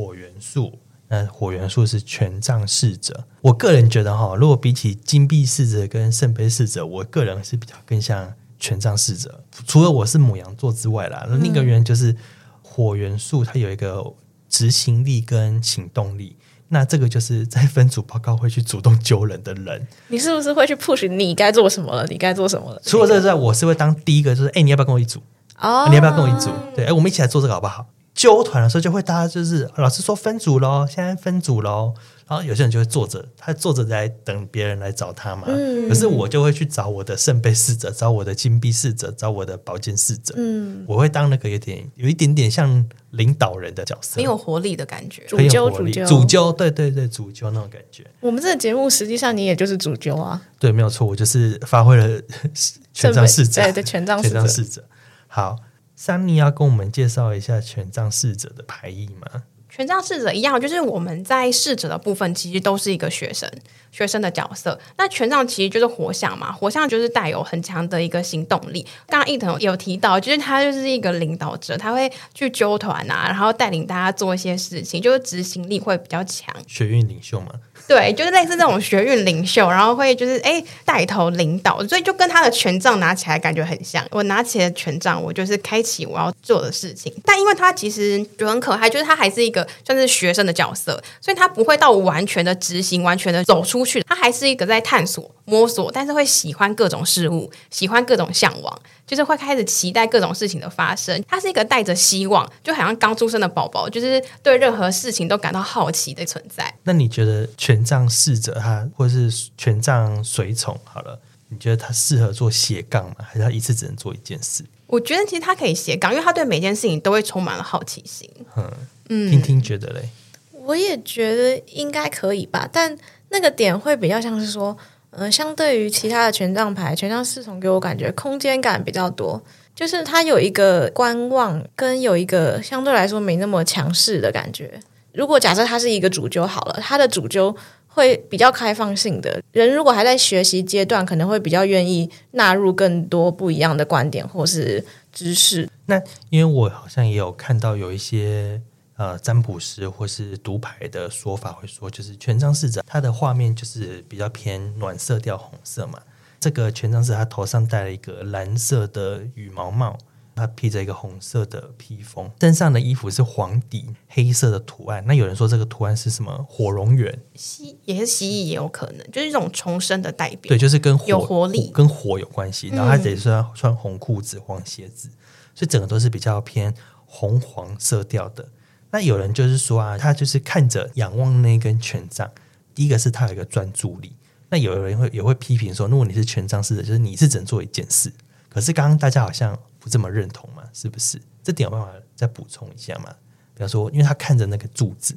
[0.00, 0.78] 火元素。
[1.08, 3.24] 那火元素是权杖侍者。
[3.42, 9.42] 我个人觉得哈，如果比起金币侍者跟圣杯侍者，我个人是比较更像权杖侍者。
[9.66, 12.16] 除了我是母羊座之外啦，那另一个原因就是
[12.62, 14.14] 火元素它有一个
[14.48, 16.36] 执行力跟行动力。
[16.68, 19.86] 那这个就是在分组报告会去主动揪人的人。
[20.08, 22.06] 你是不是会去 push 你该做什么了？
[22.06, 22.80] 你该做什么了？
[22.84, 25.20] 除了这个之外，我是会当第一个，就是哎，你要不要跟我一组？
[25.58, 26.50] 哦，你要不要跟我一组？
[26.76, 27.86] 对，哎，我们一起来做这个好不好？
[28.14, 31.94] 揪团的时候就会大家就是老师说分组喽，现在分组喽。
[32.28, 35.46] 然后有些人就会坐着，他坐着在等别人来找他嘛。
[35.48, 40.32] 嗯、可是我就会去找我的圣杯侍者，找我的金币侍者，找我的宝剑侍者。
[40.36, 48.06] 嗯，我会当那个有点有一点点像领导人的角色，很有活力的感觉，主揪主揪主揪，对对对，主揪那种感觉。
[48.20, 50.40] 我们这个节目实际上你也就是主揪啊。
[50.60, 52.22] 对，没有错，我就是发挥了
[52.94, 54.84] 权杖侍者，对对，权杖侍者。
[55.26, 55.56] 好，
[56.00, 59.42] 珊妮要跟我们介绍一下权杖侍者的牌意吗？
[59.68, 63.46] 权杖侍者一样，就是我们在侍者的部分，其实都是一个学生，
[63.92, 64.80] 学生的角色。
[64.96, 68.86] 那权杖其实就是火象嘛，火象就是带有很强的一个行动力。
[69.08, 76.54] 刚刚一藤有提到，就是他就是一个领导者，他会去纠团啊，然后带领大家做一些事情，就是执行力会比较强。
[76.66, 77.50] 学运领袖嘛。
[77.90, 84.06] 对，就是类似那种学运领袖，然后会就是哎带头领导，所以就跟他的权杖拿起来感觉很像。
[84.12, 87.12] 我拿起了权杖，我就是开启我要做的事情。
[87.24, 98.80] 但因为他其实就很可爱，就是他还是一个算是学生的角色，所以他不会到完全的执行，完全的走出去，他还是一个在探索、摸索，但是会喜欢各种事物，喜欢各种向往。
[99.06, 106.72] 就是会开始期待各种事情的发生，他是一个带着希望，就好像刚出生的宝宝，就是对任何事情都感到好奇的存在。
[106.84, 113.16] 那你觉得权杖侍者他，或是权杖随从，好了，你觉得他适合做斜杠吗？
[113.18, 114.64] 还是他一次只能做一件事？
[114.86, 118.30] 我觉得其实他可以斜杠，因为他对每件事情都会充满了好奇心。
[118.56, 118.70] 嗯
[119.08, 120.08] 嗯，听听觉得嘞？
[120.52, 122.96] 我也觉得应该可以吧，但
[123.30, 124.78] 那个点会比较像是说。
[125.12, 129.42] 嗯、呃，相对于其他的权杖牌，权杖侍从给我感觉空间感比较多，
[129.74, 134.78] 就是它有一个观望，跟有一个相对来说没那么强势的感觉。
[135.12, 137.54] 如果假设他是一个主纠好了，他的主纠
[137.88, 145.68] 会比较开放性的人，如果还在学习阶段，可能会比较愿意纳入更多不一样的观点或是知识。
[145.86, 148.60] 那因为我好像也有看到有一些。
[149.00, 155.98] 呃占卜师或是读牌的说法会说，就是权杖侍者他的画面就是比较偏暖色调红色嘛。
[156.38, 159.96] 这个权杖是他头上戴了一个蓝色的羽毛帽。
[160.36, 165.04] 他披着一个红色的披风，身上的衣服是黄底黑色的图案。
[165.06, 166.46] 那有人说这个图案是什么？
[166.48, 170.48] 火龙源，蜥也是蜥蜴，也有可能就是一种重生的代表。
[170.48, 172.68] 对，就是跟火有活力，跟火有关系。
[172.68, 175.18] 然后他得是要穿红裤子、黄鞋子，嗯，
[175.54, 176.72] 所以整个都是比较偏
[177.04, 178.48] 红黄色调的。
[178.90, 182.30] 那有人就是说啊，他就是看着仰望那根权杖，
[182.74, 184.14] 第一个是他有一个专注力。
[184.48, 188.12] 那有人会也会批评说，如果你是权杖侍者，就是你是只能做一件事。
[188.48, 189.58] 可是刚刚大家好像。
[189.82, 190.62] 不这么认同嘛？
[190.74, 191.18] 是不是？
[191.42, 193.16] 这点有办法再补充一下吗？
[193.54, 195.16] 比方说，因为他看着那个柱子，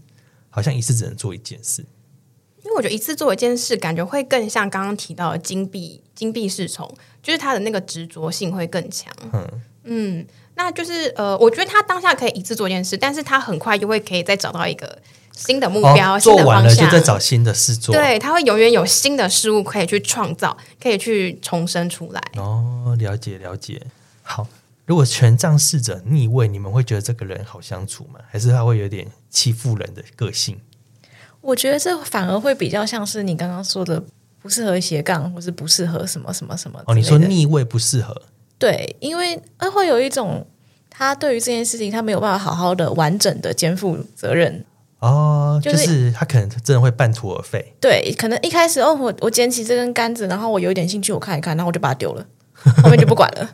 [0.49, 1.81] 好像一次只能做一件事。
[2.63, 6.89] 因为我觉得一次做一件事，感觉会更像刚刚提到的金币金币侍从，
[7.21, 9.13] 就是他的那个执着性会更强。
[9.33, 14.97] 嗯嗯，那就是呃，我觉得他当下可以一次做一件事，但是他很快就会可以再找到一个
[15.35, 17.93] 新的目标，哦、做完了就再找新的事做。
[17.93, 22.21] 对，他会永远有新的事物可以去创造，可以去重生出来。
[22.37, 23.81] 哦，了解了解。
[24.21, 24.47] 好，
[24.85, 28.19] 如果权杖侍者逆位，你们会觉得这个人好相处吗？
[28.29, 30.59] 还是他会有点欺负人的个性？
[31.41, 34.01] 我觉得这反而会比较像是你刚刚说的，
[34.41, 36.79] 不适合斜杠，或是不适合什么什么什么。
[36.85, 38.21] 哦，你说逆位不适合？
[38.57, 40.45] 对，因为他会有一种，
[40.89, 44.65] 他对于这件事情，他没有办法好好的、完整的肩负责任。
[44.99, 47.73] 哦，就是、就是、他可能真的会半途而废。
[47.81, 52.25] 对，可能一开始哦，我我捡起这根杆子，然后我有一点兴趣，我看一看，然后我就把它丢了，
[52.81, 53.49] 后面就不管了。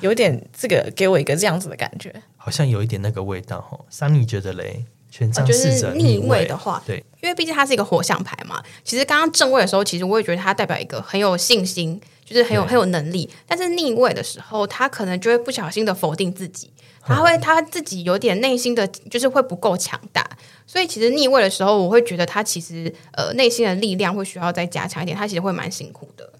[0.00, 3.78] 有点这个给我一个这样子的感觉，好像有一点那个味道哈。
[3.90, 8.62] 桑尼觉得嘞，权杖侍者逆位的话，对，因为毕竟它是一个火象牌嘛。
[8.84, 13.28] 其实刚刚正位的时候，其实我也觉得它代表一个很有信心，就是很有很有能力。
[13.46, 16.70] 但是逆位的时候，他可能就会不小心的否定自己，
[17.02, 20.28] 他会他自己有点内心的就是会不够强大。
[20.66, 26.32] 所以其实逆位的时候，我会觉得他其实呃内心的力量会需要再加强一点，他其实会蛮辛苦的。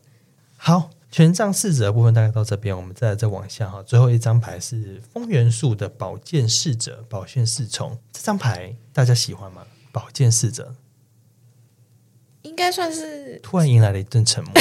[0.57, 0.91] 好。
[1.19, 3.83] 权杖侍者的部分大概到这边，我们再再往下哈。
[3.83, 9.63] 最后一张牌是风元素的宝剑侍者，宝剑侍从这张牌大家喜欢吗？
[9.91, 10.77] 宝剑侍者
[12.43, 14.53] 应该算是突然迎来了一阵沉默。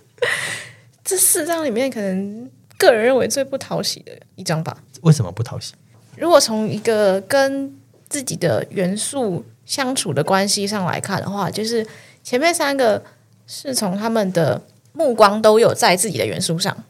[1.04, 4.82] 这四张里面，可能个人认为最不讨喜的一张吧。
[5.02, 5.74] 为什么不讨喜？
[6.16, 7.70] 如果从一个跟
[8.08, 11.86] 自己的元素相处的关系上来看的话，就是
[12.22, 13.04] 前面三个
[13.46, 14.62] 是从他们的。
[14.94, 16.84] 目光都有在自己的元素上，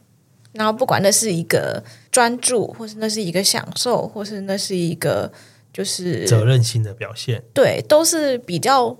[0.53, 5.31] 然后不管那是一个专注，或是那是一个享受，或是那是一个
[5.73, 8.95] 就是责任心的表现，对，都是比较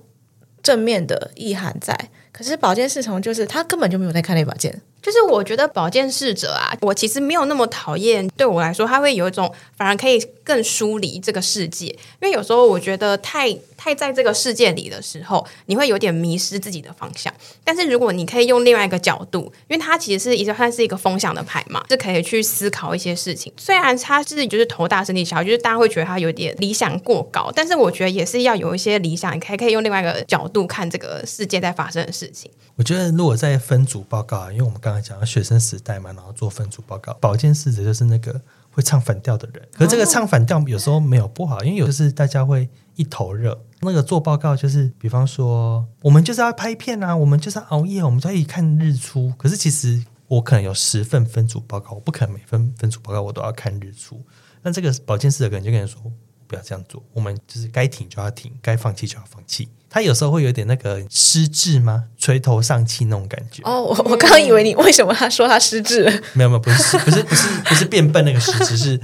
[0.62, 1.96] 正面的意涵在。
[2.32, 4.82] 可是宝剑侍从就是他根本就没有在看那把剑。
[5.00, 8.26] 就是我觉得宝剑侍者啊，我其实没有那么讨厌。
[8.36, 11.86] 对我来说，他会有一种反而可以更疏离这个世界。
[11.86, 17.32] 因为有时候我觉得太太在这个世界里的时候，你会有点迷失自己的方向。
[17.62, 23.52] 但是如果你可以用另外一个角度，因为它其实是一个它是一个风向的牌嘛，是可以去思考一些事情。
[23.56, 32.50] 虽然它是就是头大身体小，就是大家会觉得它有点理想过高，但是我觉得也是要有一些理想，你可以可以用另外一个角度看这个世界在发生的事情。
[32.74, 38.40] 我觉得如果在分组报告啊，因为我们刚刚讲到学生时代嘛，然后做分组报告，宝剑侍者就是那个
[38.72, 39.62] 会唱反调的人。
[39.72, 43.62] 可是这个唱反调有时候没有不好，因为有就是大家会一头热。
[43.82, 49.32] 那个做报告就是，比方说我们就是要拍片啊，我们就是要熬夜，我们就要一起看日出。
[49.38, 54.20] 可是其实我可能有十份分组报告，我不可能每份分组报告我都要看日出。
[54.62, 56.00] 那这个保健室的可能就跟人说。
[56.48, 59.68] 不要这样做，我们就是该停就要停，该放弃就要放弃。
[59.90, 62.04] 他有时候会有点那个失智吗？
[62.16, 63.64] 垂头丧气那种感觉。
[63.64, 66.04] 哦，我我刚刚以为你为什么他说他失智？
[66.34, 69.00] 没有没有，不是不是不是不是变笨那个失智，是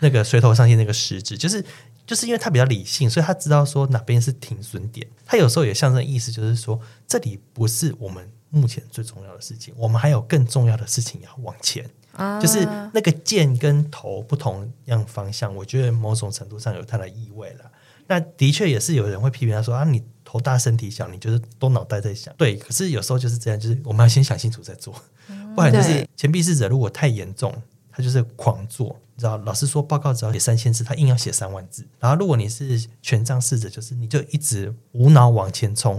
[0.00, 1.64] 那个垂头丧气那个失智，就是
[2.10, 5.06] 就是因为他比较理性，所以他知道说哪边是停损点。
[5.24, 11.88] 他有时候也象征意思，就是说这里不是我们目前最重要的事情，我们还有更重要的事情要往前。
[12.42, 17.70] 就是那个剑跟头不同样方向，我觉得某种程度上有它的意味了。
[18.08, 22.34] 那的确也是有人会批评他说啊，你头大身体小，你就是都脑袋在想。
[22.36, 24.92] 对，可是有时候就是这样，就是我们要先想清楚再做，
[25.54, 27.54] 不然就是钱币侍者如果太严重，
[28.00, 28.98] 他就是狂做。
[29.14, 31.86] 你知道，老师说报告只要写三千字，他硬要写三万字。
[31.98, 35.96] 然后如果你是权杖侍者，就是你就一直无脑往前冲，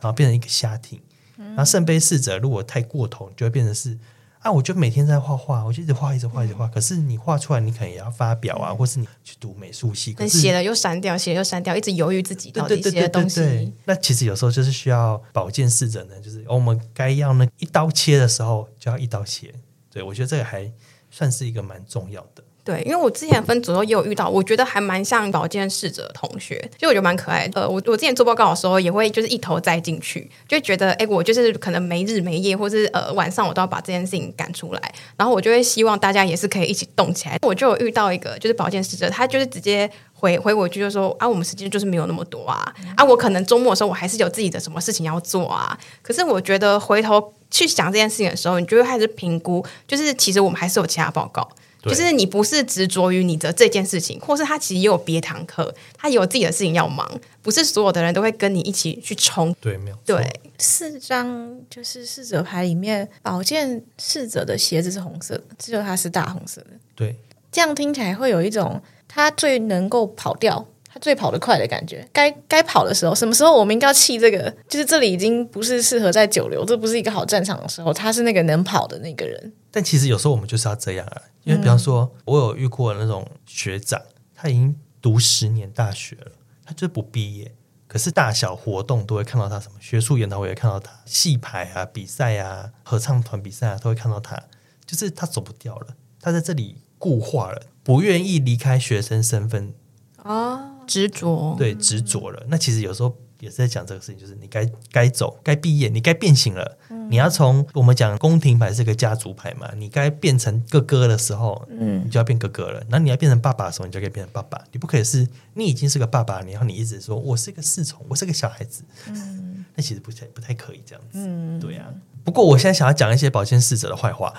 [0.00, 1.00] 然后变成一个瞎挺。
[1.36, 3.98] 然后圣杯侍者如果太过头，就会变成是。
[4.40, 6.68] 啊，我就每天在画画，我就一直画，一直画，一直画。
[6.68, 13.36] 可是你画出来，你可能也要发表啊，或是你去读美术系，可是写了又删掉，写了又删掉，一直犹豫自己到底写的东西。
[13.36, 19.50] 对对对对对，那其实有时候就是需要保健侍者呢，就是我们该要那一刀切的时候就要一刀切。
[19.90, 20.70] 对，我觉得这个还
[21.14, 22.42] 算是一个蛮重要的。
[22.64, 27.60] 对，因为我之前分组都也有遇到，我觉得还蛮像保健侍者同学，就我觉得蛮可爱的。
[27.60, 37.36] 呃，我我之前做报告的时候，也会就是一头栽进去，就觉得哎，我就是可能没日没夜，或是呃晚上我都要把这件事情赶出来，然后我就会希望大家也是可以一起动起来。
[37.42, 45.78] 我就有遇到一个就是保健侍者，他就是直接回回我一句就说啊，我们时间就是没有那么多啊，啊，我可能周末的时候我还是有自己的什么事情要做啊。
[46.00, 51.48] 可是我觉得回头去想这件事情的时候，你就会开始评估，就是其实我们还是有其他报告。
[51.84, 57.06] 就是你不是执着于你的这件事情，或是他其实也有别堂课，他也有自己的事情要忙，
[57.42, 59.54] 不是所有的人都会跟你一起去冲。
[59.60, 59.96] 对，没有。
[60.06, 66.70] 对，四张就是侍者牌里面，宝剑侍者的鞋子是红色的，只有他是大红色的。
[66.94, 67.14] 对，
[67.52, 72.08] 这样听起来会有一种他最能够跑掉，他最跑得快的感觉。
[72.12, 74.48] 该该跑的时候，什么时候我们应该要弃这个？
[74.68, 77.92] 就是这里已经不是适合在久留，这不是一个好战场的时候。
[77.92, 79.52] 他是那个能跑的那个人。
[79.72, 84.00] 但其实有时候我们就是要这样啊，因为比方说，我有遇过那种学长，
[84.32, 86.30] 他已经读十年大学了，
[86.64, 87.52] 他就是不毕业，
[87.88, 94.40] 可是大小活动都会看到他，什么学术研讨会也看到他，戏排啊、比赛啊、合唱团比赛啊都会看到他，
[94.86, 99.74] 就是他走不掉了，他在这里固化了，不愿意离开学生身份
[100.22, 102.42] 啊，执着，对，执着了。
[102.48, 103.16] 那其实有时候。
[103.40, 106.78] 也是在讲这个事情，就是你该该走，该毕业，你该变形了。
[106.88, 112.82] 嗯、你要从我们讲宫廷牌是个家族牌嘛，你该变成哥哥的时候，嗯，你就要变哥哥了。
[112.88, 114.58] 那你要变成爸爸的时候，你就可以变成爸爸。
[114.72, 121.18] 你不可以是，你已经是个爸爸，然后你一直说我是个侍从，我是个小孩子，嗯，那其实不太不太可以这样子。
[121.18, 121.92] 嗯，对呀、啊。
[122.24, 124.32] 不过我现在想要讲一些保健侍者的坏话。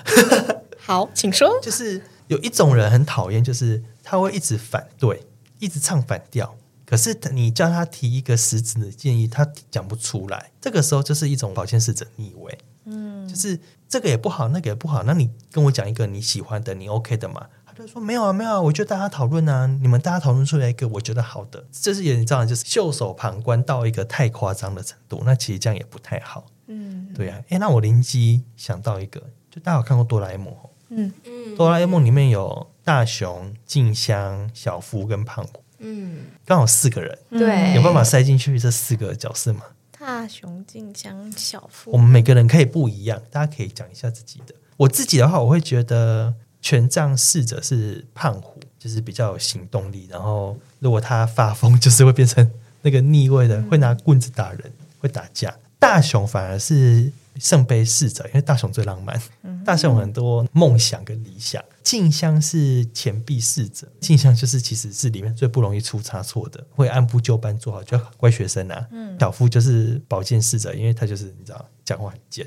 [0.78, 1.48] 好，请说。
[1.62, 5.22] 就是有一种人很讨厌，就是他会一直反对，
[5.58, 6.56] 一直唱反调。
[6.84, 10.52] 可是你叫他提一个实质的建议，他讲不出来。
[10.60, 15.02] 这个时候就是一种保健侍者逆位，嗯，就是这个也不好，那个也不好。
[15.02, 17.48] 那你跟我讲一个你喜欢的，你 OK 的嘛？
[17.64, 25.22] 他就说没有啊，没有啊，我觉得大家讨论啊，你们大家讨论出来一个我觉得好的，这是有点这样，就是袖手旁观到一个太夸张的程度。
[25.24, 27.42] 那其实这样也不太好，嗯，对啊。
[27.48, 30.54] 诶，那我灵机想到一个，就大家有看过哆啦 A 梦？
[30.90, 35.60] 嗯嗯，哆啦 A 梦里面有大雄、静香、小夫跟胖虎。
[35.80, 39.62] 嗯，刚好四个人，对，有办法塞进去这四个角色吗？
[39.98, 44.54] 大雄、静香、小夫，我们每个人可以不一样，大家可以讲一下自己的。
[44.76, 50.06] 我自己的话，我会觉得权杖侍者是胖虎，就是比较有行动力。
[50.08, 52.48] 然后，如果他发疯，就是会变成
[52.82, 55.52] 那个逆位的，会拿棍子打人，会打架。
[55.80, 59.20] 大雄反而是圣杯侍者，因为大雄最浪漫，
[59.64, 61.60] 大雄有很多梦想跟理想。
[61.86, 68.88] 静香是钱币侍者，静香就是其实是里面最不容易出差错的，会按部就班做好，就乖学生啊。
[68.90, 72.44] 嗯、小夫就是宝剑侍者，因为他就是你知道讲话很贱。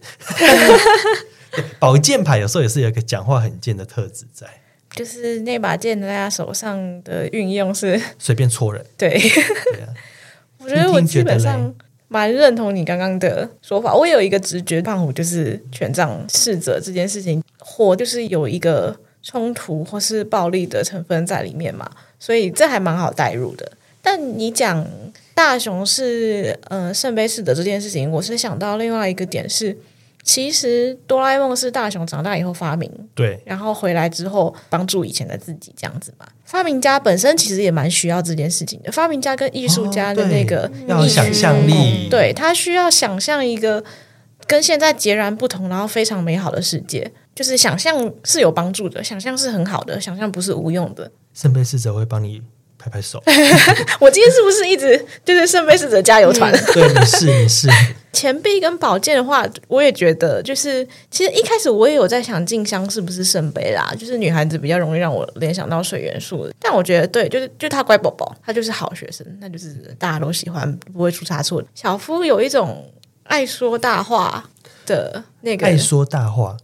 [1.80, 4.45] 宝剑牌有时候也是有一个讲话很贱的特质在，
[4.89, 8.86] 就是那把剑在他手上的运用是随便戳人。
[8.97, 9.88] 对，对啊、
[10.58, 11.73] 我觉得我基本上
[12.10, 13.95] 蛮认同你刚刚的说法。
[13.95, 18.99] 我有一个直觉，胖虎就是权杖侍者这件事情，火就是有一个。
[19.21, 23.71] 冲突或是暴力的成分在里面嘛，所以这还蛮好带入的。
[24.01, 24.88] 但你讲
[25.36, 29.77] 大雄是呃圣杯四的这件事情，我是想到另外一个点是，
[30.23, 36.25] 其实哆啦 A 梦是大雄长大以后发明，对，然后回来之后帮助以前的自己这样子嘛。
[36.45, 43.84] 发明家本身其实也蛮需要这件事情的，发明家跟艺术家的那个、哦、要想象力，对，他需要想象一个
[44.47, 47.12] 跟现在截然不同，然后非常美好的世界。
[47.39, 51.10] 就是想象是有帮助的，想象是很好的，想象不是无用的。
[51.34, 52.41] 圣杯侍者会帮你
[52.78, 53.23] 拍拍手。
[54.02, 56.52] 我今天是不是一直就是圣杯侍者加油团？
[56.73, 57.69] 对，你是你是。
[58.12, 66.54] 钱币跟宝剑的话，我也觉得，就是其实一开始我也有在想静香是不是圣杯啦，就是女孩子比较容易让我联想到水元素的。
[66.60, 71.63] 但我觉得对，就是就他乖宝宝，他就是好学生，那就是大家都喜欢，不会出差错。
[71.73, 72.91] 小夫有一种
[73.23, 74.49] 爱说大话
[74.86, 76.58] 的那个，爱说大话。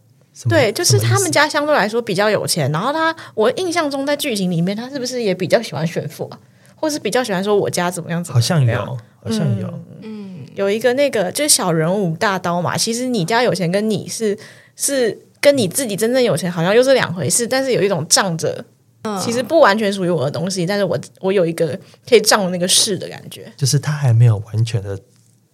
[0.50, 6.38] 对，就是他们家相对来说比较有钱，然后他，我印象中在剧情里面，他是不是也比较喜欢炫富啊，
[6.76, 8.42] 或是比较喜欢说我家怎么样怎么样？
[8.42, 12.76] 好像有，好像有，嗯，有一个那个就是小人物大刀嘛。
[12.76, 14.38] 其实你家有钱跟你是
[14.76, 18.66] 是跟你自己真正有钱好像又是两回事，但是有一种仗着，
[19.24, 25.00] 其实不完全属于我的东西，但是我我有一个可以仗的那个势的感觉，就是他还没有完全的。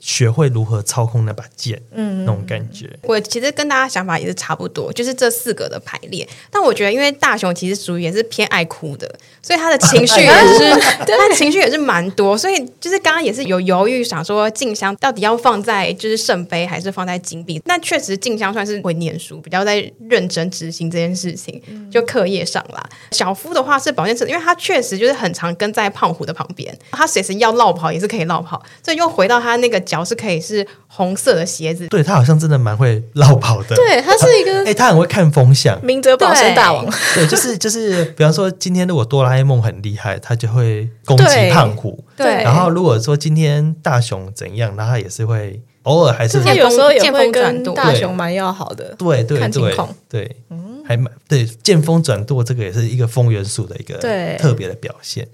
[0.01, 2.89] 学会如何操控那把剑，嗯，那种感觉。
[3.03, 6.27] 我其实跟大家想法也是差不多，就是这四个的排列。
[6.49, 9.07] 但我觉得，因为大雄其实属于也是偏爱哭的，
[9.43, 10.71] 所以他的情绪 也是，
[11.05, 12.35] 他的情绪也是蛮多。
[12.35, 17.61] 所以就是刚刚也是有犹豫，想说静香到底要放在就是圣杯还是放在金币？
[17.65, 21.61] 那确实静香算是会念书，比较在认真执行这件事情，
[21.91, 22.89] 就课业上啦。
[23.11, 29.79] 小夫的话是保健室，因为他确实就是很常跟在胖虎的旁边，他随时要落跑也是可以落跑，所以又回到他那个。
[29.91, 33.75] 脚是可以是红色的鞋子，对，他好像真的蛮会绕跑的。
[33.75, 36.85] 对，他是一个，哎、欸，他很会看风向，明哲保身大王。
[37.13, 42.01] 对，就是就是，比方说今天如果哆啦 A 梦很厉害，他就会攻击胖虎。
[42.15, 48.95] 对，然后如果说今天大雄怎样，那他也是会偶尔还是他有时候也会跟大雄蛮要好的。
[48.97, 49.75] 对对对
[50.07, 53.95] 对，嗯，还蛮对，见风转舵这个也是一个风元素的一个
[54.37, 55.27] 特别的表现。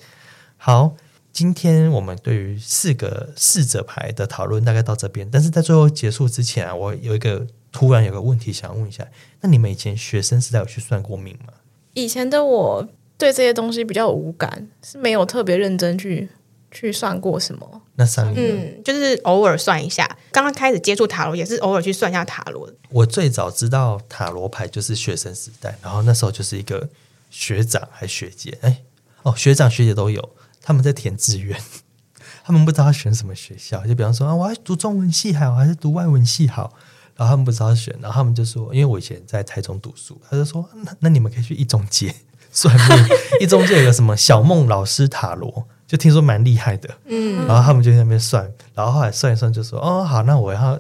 [0.58, 0.96] 好。
[1.38, 9.08] 今天我们对于四个四者牌的讨论大概到这边，但是在最后结束之前啊，我有一个突然有个问题想问一下，
[9.42, 11.54] 那你们以前学生时代有去算过命吗？
[11.94, 12.88] 以前的我
[13.20, 16.28] 对这些东西比较无感，是没有特别认真去
[16.72, 17.84] 去算过什么。
[17.98, 20.10] 那三年，嗯，就是偶尔算一下。
[20.32, 22.68] 刚刚开始接触塔罗也是偶尔去算一下塔罗。
[22.90, 26.90] 我最早知道塔罗牌就是学生时代，然后那时候就是一个
[27.30, 28.82] 学长还学姐，哎，
[29.22, 30.32] 哦，学长学姐都有。
[30.68, 31.58] 他们在填志愿，
[32.44, 36.74] 他们不知道要选什么学校，就比方说啊，我要读中文系好，还是读外文系好？
[37.16, 42.14] 然后他们不知道选，然后他们就说，因为我以前在台中读书，他就说，那那你们可以去一中街
[42.52, 43.08] 算命，
[43.40, 50.78] 一中街有个什么小梦老师塔罗，就听说蛮厉害的，嗯，然后他们就在那边算，然后后来算一算就说，哦，好，那我要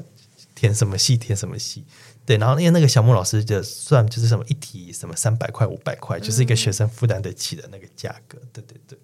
[0.54, 1.86] 填什么系，填什么系，
[2.26, 9.00] 对，然后因为那个小梦老师就算就是什么一题什么三百块五百块，就是一个学生负担得起的那个价格，对对对。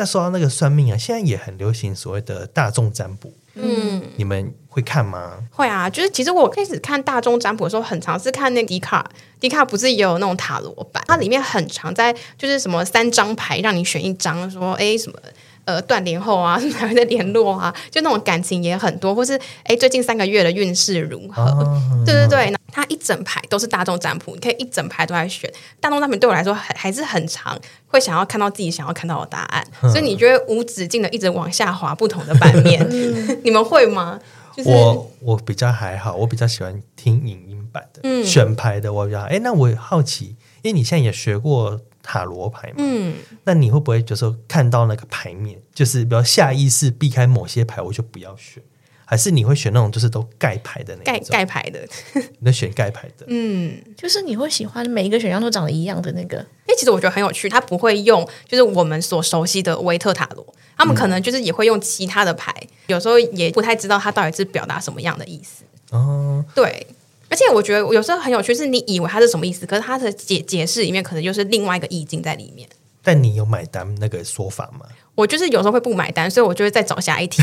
[0.00, 5.44] 那说到那个算命啊，现在也很流行所谓的大众占卜，嗯，你们会看吗？
[5.50, 9.06] 会啊，就是其实我开始看大众占卜的时候，很常是看那个迪卡，
[9.38, 15.18] 迪卡不是也有那种塔罗版，它里面很常在就是什么三张牌让你选一张，说哎什么。
[15.64, 21.42] 呃，断联后啊， 还会再联络啊，就那种感情也很多，或是哎，最近三个月的运势如何？
[21.44, 25.50] 哦、对对对，它一整排都是大众占卜，你可以一整排都在选。
[25.78, 27.56] 大众占卜对我来说还还是很长，
[27.86, 34.18] 会想要看到自己想要看到的答案，嗯、所以你觉得无止境的一直往下滑不同的版面， 嗯、你们会吗？
[34.56, 41.80] 就是、我我比较还好，我比较喜欢听影音版的，嗯、选牌的我比较哎，那我好奇，因为你现在也学过。
[42.02, 48.62] 塔罗牌嘛，嗯，那你会不会就是说看到那个牌面，就是比如下意识避开某些牌，我就不要选，
[49.04, 51.12] 还是你会选那种就是都盖牌的那种？
[51.12, 51.80] 盖盖牌的？
[52.40, 56.38] 你会选盖牌的，嗯，就是你会喜欢每一个选项都长得一样的那个？
[56.66, 65.64] 哎，其实我觉得很有趣，他不会用就是我们所熟悉的维特塔罗，他们可能就是也会用其他的牌，嗯、有时候也不太知道他到底是表达什么样的意思。
[65.90, 66.86] 哦，对。
[67.30, 72.68] 而且我觉得有时候很有趣，是你以为它是什么意思，可是它的解解释里面可能就是另外一个意境在里面。
[73.02, 74.84] 但你有买单那个说法吗？
[75.14, 77.42] 我就是有时候会不买单，所以我就会再找下一题，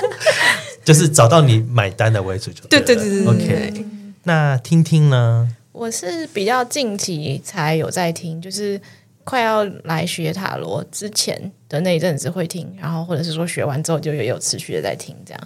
[0.84, 2.80] 就是找到你买单的位置就对。
[2.80, 3.84] 对对对对，OK。
[4.22, 5.54] 那听听呢？
[5.72, 8.80] 我是比较近期才有在听，就是
[9.24, 15.40] 快要来学塔罗之前的那一阵子会听，然后或者是说学完之后就有有持续的在听这样。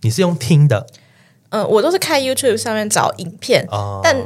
[0.00, 0.86] 你是用听的？
[1.50, 4.16] 嗯，我都是看 YouTube 上面找影片，哦、但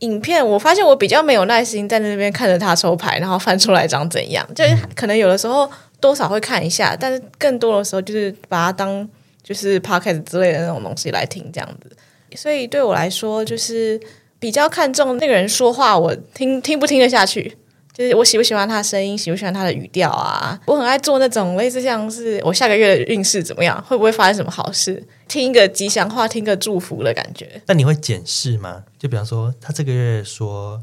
[0.00, 9.08] 影片我发现我比较没有耐心在那边看着他抽牌，然后翻出来长怎样，就是可能有的时候多少会看一下，但是更多的时候就是把它当
[9.42, 11.96] 就是 Podcast 之类的那种东西来听这样子。
[12.34, 13.98] 所以对我来说，就是
[14.38, 17.56] 比较看重那个人说话，我听听不听得下去。
[17.96, 20.60] 就是我喜不喜欢他的声音，喜不喜欢他的语调啊？
[20.66, 25.02] 我很爱做那种类似像是我下个月的运势怎么样，会不会发生什么好事？
[25.26, 27.62] 听一个吉祥话，听个祝福的感觉。
[27.66, 28.82] 那你会检视吗？
[28.98, 30.78] 就比方说，他这个月说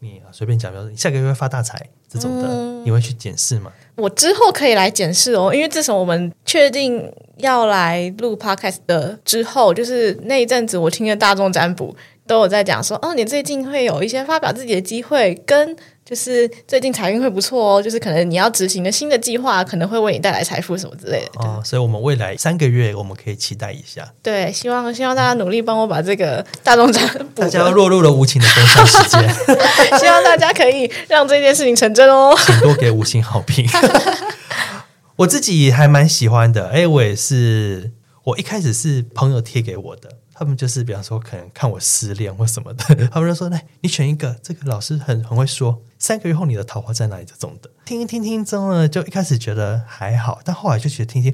[0.00, 3.70] 你随便讲，比方说你下个月会发大财这种的，嗯、你会去检视吗？
[3.96, 11.94] 我之后可以来检视哦，因为自从我们确定要来录 podcast 的之后，就是那一阵子我听的大众占卜
[12.26, 15.76] 都有在讲说，哦，你最近会有一些发表自己的机会跟。
[16.04, 21.40] 就是最近财运会不错哦，就是可能你要执行的新的计划，可能会为你带来财富什么之类的。
[21.40, 24.06] 哦，所以我们未来三个月我们可以期待一下。
[24.22, 29.28] 对，希望希望大家努力帮我把这个大众占卜，大家要落入了无情的工商时间。
[29.98, 33.66] 希望大家可以让这件事情成真哦，请多给五星好评。
[35.16, 37.92] 我自己还蛮喜欢的，哎，我也是，
[38.24, 40.18] 我一开始是朋友贴给我的。
[40.36, 51.32] 他们就是，比方说，可能看我失恋或什么的， 他们就说：“来，你选一个，这个老师很很会说，三个月后你的桃花在哪里？”这种的，听一听听之后呢，就一开始觉得还好，但后来就觉得听听，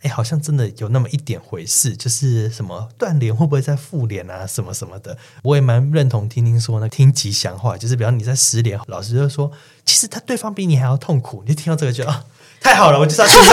[0.00, 5.18] 哎，好像真的有那么一点回事，就是什么断联会不会再复联啊，什么什么的。
[5.42, 9.52] 我也蛮认同听听说呢，听吉祥话，就是比方你在失联，老师就说，
[9.84, 11.44] 其实他对方比你还要痛苦。
[11.46, 12.24] 你就听到这个就啊，
[12.62, 13.50] 太好了，我就是要听这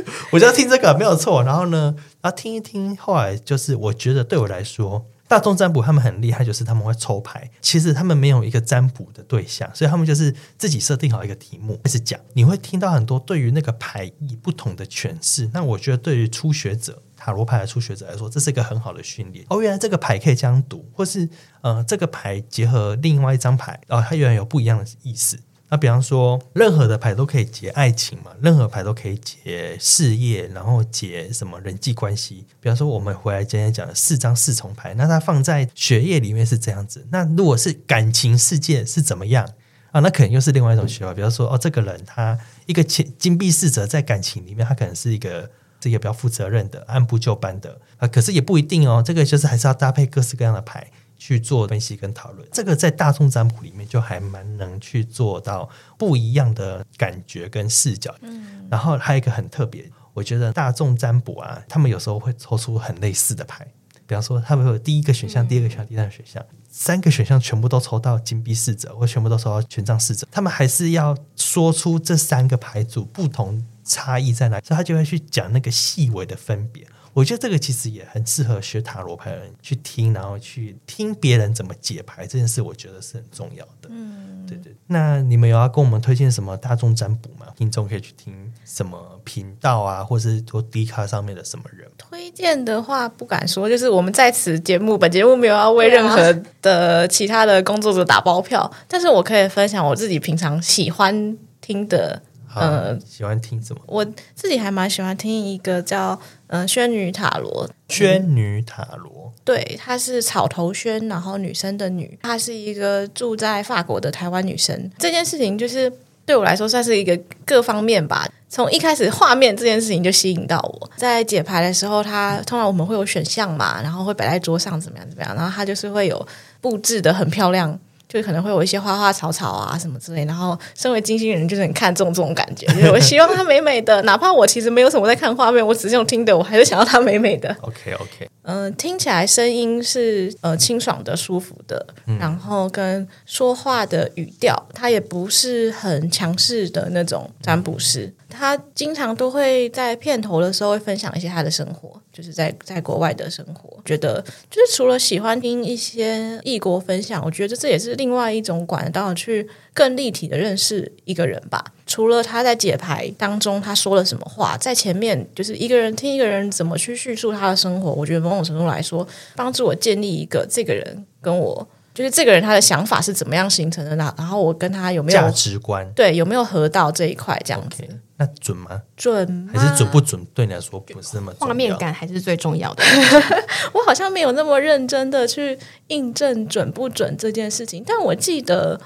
[0.00, 0.03] 个，
[0.34, 1.44] 我就要听这个，没有错。
[1.44, 5.06] 然后呢，然后听一听，后来就是我觉得对我来说。
[5.26, 7.48] 大众占卜他们很厉害，就是他们会抽牌。
[7.60, 12.20] 其实他们没有一个占卜的对象，所以他们就是自己设定好一个题目开始讲。
[12.34, 15.48] 你会听到很多对于那个牌意不同的诠释。
[15.54, 19.46] 那我觉得对于初学者塔罗牌的初学者来说，这是一个很好的训练。
[19.48, 21.28] 哦，原来这个牌可以这样读，或是
[21.62, 25.38] 呃，这个牌结合另外一张牌，哦，它原来有不一样的意思。
[25.74, 32.46] 那比方说，任何的牌都可以解爱情嘛，任何牌都可以解事业，然后解什么人际关系。
[32.60, 37.04] 比方说，我们回来今天讲的四张四重牌，那它放在学业里面是这样子。
[37.10, 39.44] 那如果是感情世界是怎么样
[39.90, 39.98] 啊？
[39.98, 41.12] 那可能又是另外一种学法。
[41.12, 45.50] 比方说，哦，这个人他一个金金币侍者在感情里面，他可能是一个
[45.80, 48.06] 这个比较负责任的、按部就班的啊。
[48.06, 50.88] 可是也不一定哦，这个就是还是要搭配各式各样的牌。
[51.26, 55.66] 去做分析跟讨论，这个在大众占卜里面就还蛮能去做到
[55.96, 58.14] 不一样的感觉跟视角。
[58.20, 63.66] 嗯，然后还有一个很特别，我觉得大众占卜啊，他们有时候会抽出很类似的牌，
[64.06, 76.86] 比方说他们会有第一个选项、第二个选项、第三个选项，三个选项全部都抽到金币侍者，或全部都抽到权杖侍者，他们还是要说出这三个牌组不同差异在哪，所以他就会去讲那个细微的分别。
[77.14, 83.88] 我觉得这个其实也很适合学塔罗牌的人去听，然后去听别人怎么解牌这件事，我觉得是很重要的。
[83.88, 84.74] 嗯，对对。
[84.88, 87.46] 那你们有要跟我们推荐什么大众占卜吗？
[87.56, 91.88] 听众可以去听什么频道啊，或是说 D 卡上面的什么人？
[91.96, 102.20] 推荐的话不敢说，就是我们在此节目，本节目没有要为任何的其他的工作者打包票，但是我可以分享我自己平常喜欢听的。
[102.60, 103.80] 嗯，喜欢听什么？
[103.86, 107.68] 我自己还蛮喜欢听一个叫嗯轩女塔罗。
[107.88, 114.90] 轩女塔罗，对，她是草头轩，然后女生的女，她是一个住在法国的台湾女生。
[114.98, 115.92] 这件事情就是
[116.26, 118.26] 对我来说算是一个各方面吧。
[118.48, 126.26] 从一开始画面这件事情就吸引到我，在解牌的时候，她通常我们会有选项嘛，然后会摆在桌上怎么样怎么样，然后她就是会有
[126.60, 127.78] 布置的很漂亮。
[128.14, 137.54] 就可能会有一些花花草草啊什么之类，然后身为金星人就是很看重这种感觉， 就是我希望它美美的， 哪怕我其实没有什么在看画面，我只是用听的，我还是想要它美美的。
[137.62, 148.14] OK OK，嗯、呃，听起来声音是呃清爽的、舒服的，嗯、然后跟说话的语调，它也不是很强势的那种占卜师。
[148.36, 153.78] 他经常都会在片头的时候会分享一些他的生活，就是在在国外的生活。
[153.84, 154.20] 觉得
[154.50, 161.64] 就是除了喜欢听一些异国分享，我觉得这也是另外一种管道去更立体的认识一个人吧。
[161.86, 169.06] 除了他在解牌当中他说了什么话，在前面就是一个人听一个人怎么去叙述他的生活，我觉得某种程度来说，
[169.36, 171.66] 帮助我建立一个这个人跟我。
[171.94, 174.12] 就是这个人他的想法是怎么样形成的呢？
[174.18, 175.88] 然后我跟他有没有价值观？
[175.94, 177.40] 对，有没有合到这一块？
[177.44, 178.82] 这样子，okay, 那准吗？
[178.96, 180.20] 准吗还是准不准？
[180.34, 182.82] 对你来说不是那么画面感还是最重要的。
[183.72, 188.80] 我好像没有那么认真的去印证准不准这件事情，但我记得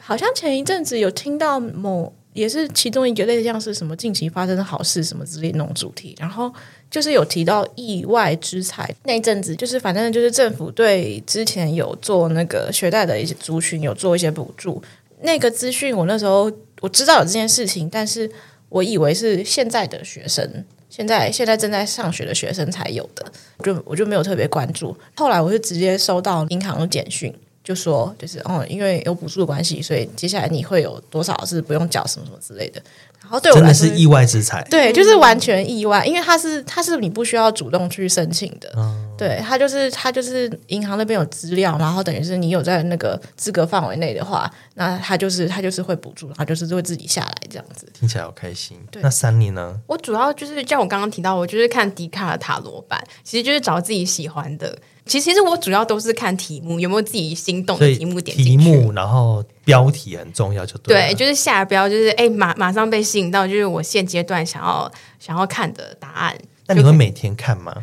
[0.00, 6.52] 好像前一阵子有听到某也是其中一个类似像是什么近期发生的好事什么之类的那种主题，然后。
[6.90, 14.82] 就是有提到意外之财那一阵子，就是反正就是政府对之前有做那个学贷的一些族群有做一些补助。
[15.22, 18.28] 那个资讯我那时候我知道有这件事情，但是
[18.68, 23.24] 我以为是现在的学生，现在现在正在上学的学生才有的，
[23.62, 24.96] 就我就没有特别关注。
[25.14, 27.32] 后来我是直接收到银行的简讯，
[27.62, 32.82] 就说就是哦，因为有补助的关系，所以接下来你会有多少是不用缴什么什么之类的。
[33.30, 47.88] 然后对我来说真的是意外之财，对，就是完全意外，因为它是它是你不需要主动去申请的，嗯、对，它就是它就是银行那边有资料，然后等于是你有在那个资格范围内的话，那它就是它就是会补助，它就是会自己下来这样子。
[47.94, 48.76] 听起来好开心。
[48.90, 49.78] 对，那 Sunny 呢？
[49.86, 54.76] 我主要就是像我刚刚提到，我就是看迪卡的塔罗版，其实就是找自己喜欢的。
[55.06, 61.12] 其实，其实我主要都是看题目有没有自己心动的题目点进去，题目，然后标题很重要，就对。
[61.12, 66.36] 对，就是下标，就是哎，马马上被吸引到，就是我现阶段想要想要看的答案。
[66.66, 67.74] 那你会每天看吗？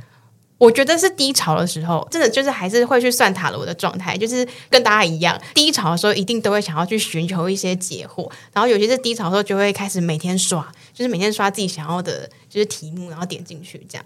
[0.58, 14.06] 我觉得是低潮的时候，真的就是还是会去算塔罗的状态，就是跟大家一样，低潮的时候一定都会想要去寻求一些解惑，然后有些是低潮的时候就会开始每天刷，就是每天刷自己想要的，就是题目，然后点进去这样。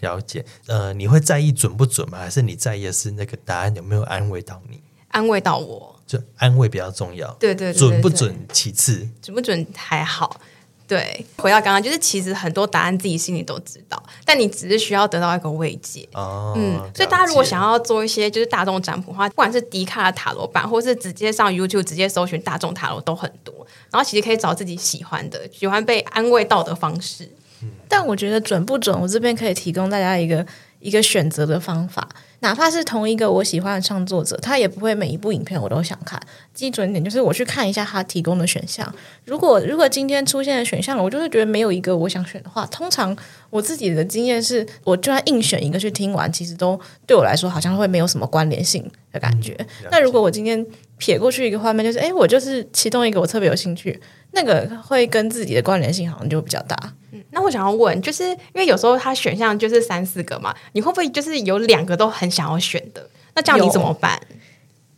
[0.00, 2.18] 了解，呃，你会在意准不准吗？
[2.18, 4.82] 还是你在意的是那个答案有没有安慰到你？
[5.10, 7.30] 安慰到我，就安慰比较重要。
[7.40, 10.40] 对对，对，对，对，准不准其次，准不准还好。
[10.86, 16.06] 对，回到刚刚，就是其实很多答案自己心里都知道，但你只是需要得到一个慰藉。
[16.12, 23.66] 哦，嗯，所以大家如果想要做一些就是大众占卜的话，不管是迪卡的塔罗版，或是直接上 YouTube 直接搜寻大众塔罗都很多。
[23.90, 27.26] 然后其实可以找自己喜欢的、喜欢被安慰到的方式。
[27.62, 30.44] 嗯，但我觉得准不准，我这边可以提供大家一个
[30.80, 32.06] 一个选择的方法。
[32.42, 36.20] 哪怕是同一个我喜欢的创作者，他也不会每一部影片我都想看。
[36.52, 38.92] 基准点就是我去看一下他提供的选项。
[39.24, 43.16] 如果如果今天出现的选项，我就会觉得没有一个我想选的话，通常
[43.48, 49.56] 我自己的经验是，我就算硬选一个去听完，其实都对我来说好像会没有什么关联性的感觉。
[49.58, 50.66] 嗯，那如果我今天
[50.98, 53.98] 撇过去一个画面，就是诶，我就是其中一个我特别有兴趣，
[54.32, 56.76] 那个会跟自己的关联性好像就比较大。
[57.12, 63.08] 嗯那我想要问，就是因为有时候他选项就是三四个嘛，你会不会就是有两个都很想要选的？
[63.34, 64.20] 那这样你怎么办？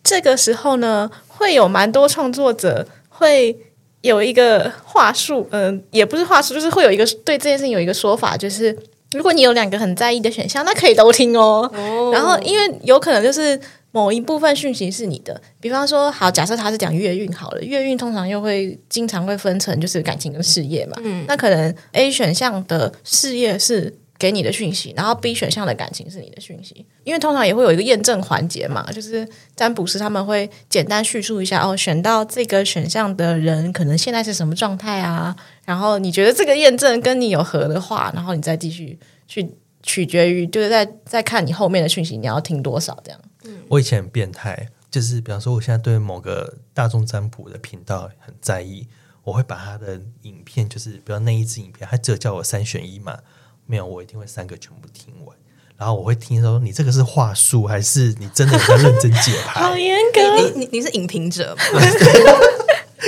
[0.03, 3.57] 这个时候呢，会有蛮多创作者会
[4.01, 8.77] 有一个话术，嗯、呃，也不是话术，就是会有一个对这件事情有一个说法，就是
[9.13, 11.71] 如果你有两个很在意的选项，那可以都听哦。
[11.73, 13.61] 哦，然后因为有可能就是。
[13.95, 29.25] 某一部分讯息是你的，比方说，好，假设他是讲月运好了，月运通常又会经常会分成就是感情跟事业嘛，嗯，那可能 A 选项的事业是给你的讯息，然后 B 选项的感情是你的讯息，因为通常也会有一个验证环节嘛，就是
[29.55, 39.49] 占卜师他们会简单叙述一下，哦，选到这个选项的人可能现在是什么状态啊，然后你觉得这个验证跟你有合的话，然后你再继续去
[39.85, 43.21] 取决于，就是在在看你后面的讯息，你要听多少这样。
[43.69, 48.87] 我以前很变态，就是比方说，我现在对某个大众占卜的频道很在意，
[49.23, 53.19] 我会把他的影片，就是比方那一支影片，他只有叫我三选一嘛，
[53.67, 55.37] 没有，我一定会三个全部听完，
[55.77, 59.61] 然后我会听说你这个是话术，还是你真的在认真解牌？
[59.69, 60.21] 好严格，
[60.55, 61.63] 你你你是影评者吗？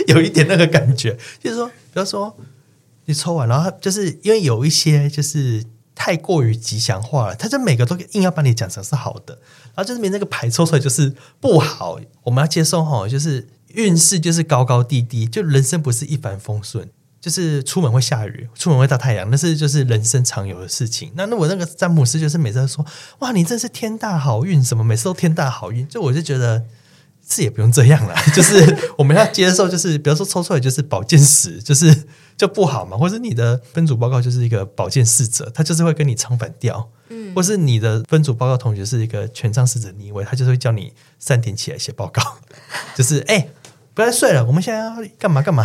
[0.09, 2.37] 有一点那个感觉，就是说，比方说
[3.07, 5.65] 你抽完，然后就是因为有一些就是。
[5.97, 9.35] 太过于吉祥话了，他就每个都硬要把你讲成是好的，
[9.75, 11.99] 然后就是你那个牌抽出来就是不好。
[12.23, 16.89] 我们要接受哈，就是运势就是高高低低，就人生不是一帆风顺，
[17.21, 21.11] 就是出门会下雨，出门会大太阳，那是就是人生常有的事情。
[21.15, 22.87] 那那我那个占卜师就是每次都说，
[23.21, 26.65] 哇，你真是天大好运，什么每次都天大好运，就我就觉得。
[27.29, 32.05] 是也不用这样了， 就是我们要接受，就是比如说抽出来就是保健室，就是
[32.37, 42.23] 就不好嘛，或者你的分组报告就是一个宝剑四者，他就是会跟你唱反调，嗯，或是你的分组报告同学是一个权杖四者逆位，他就是会叫你三点起来写报告，
[42.95, 43.51] 就是哎、欸，
[43.93, 45.65] 不要再睡了，我们现在要干嘛干嘛，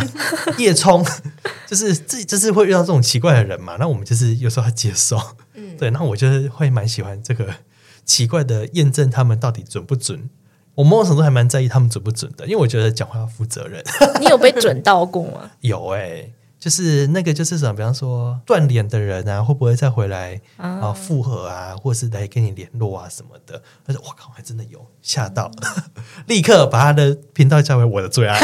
[0.58, 1.06] 夜冲，
[1.68, 5.16] 就是这就是会遇到这种奇怪的人嘛，那我们就是有时候要接受，
[5.54, 7.54] 嗯，对，那我就是会蛮喜欢这个
[8.04, 10.28] 奇怪的验证，他们到底准不准。
[10.74, 13.82] 我某种程度还蛮在意他们准不准的，因为我觉得讲话要负责任。
[14.20, 15.50] 你有被准到过吗？
[15.60, 23.60] 有哎、欸，就是那个就是什么，比方说断联的人啊，会不会再回来啊复合啊，或是来跟你联络啊什么的？
[23.86, 25.50] 他说：“我靠，还真的有吓到，
[26.26, 28.40] 立刻把他的频道交为我的最爱。”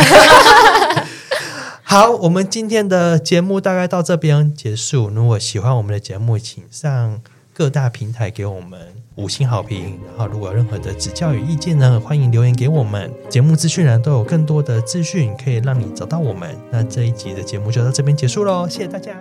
[1.82, 5.08] 好，我们今天的节目大概到这边结束。
[5.08, 7.22] 如果喜欢我们的节目，请上
[7.54, 8.97] 各大平台给我们。
[9.18, 13.12] 五星好评，然后如果有任何的指教与意见呢，欢迎留言给我们。
[13.28, 16.56] 节目资讯栏都有更多的资讯可以让你找到我们。
[16.70, 19.20] 那这一集的节目就到这边结束喽，谢谢大家。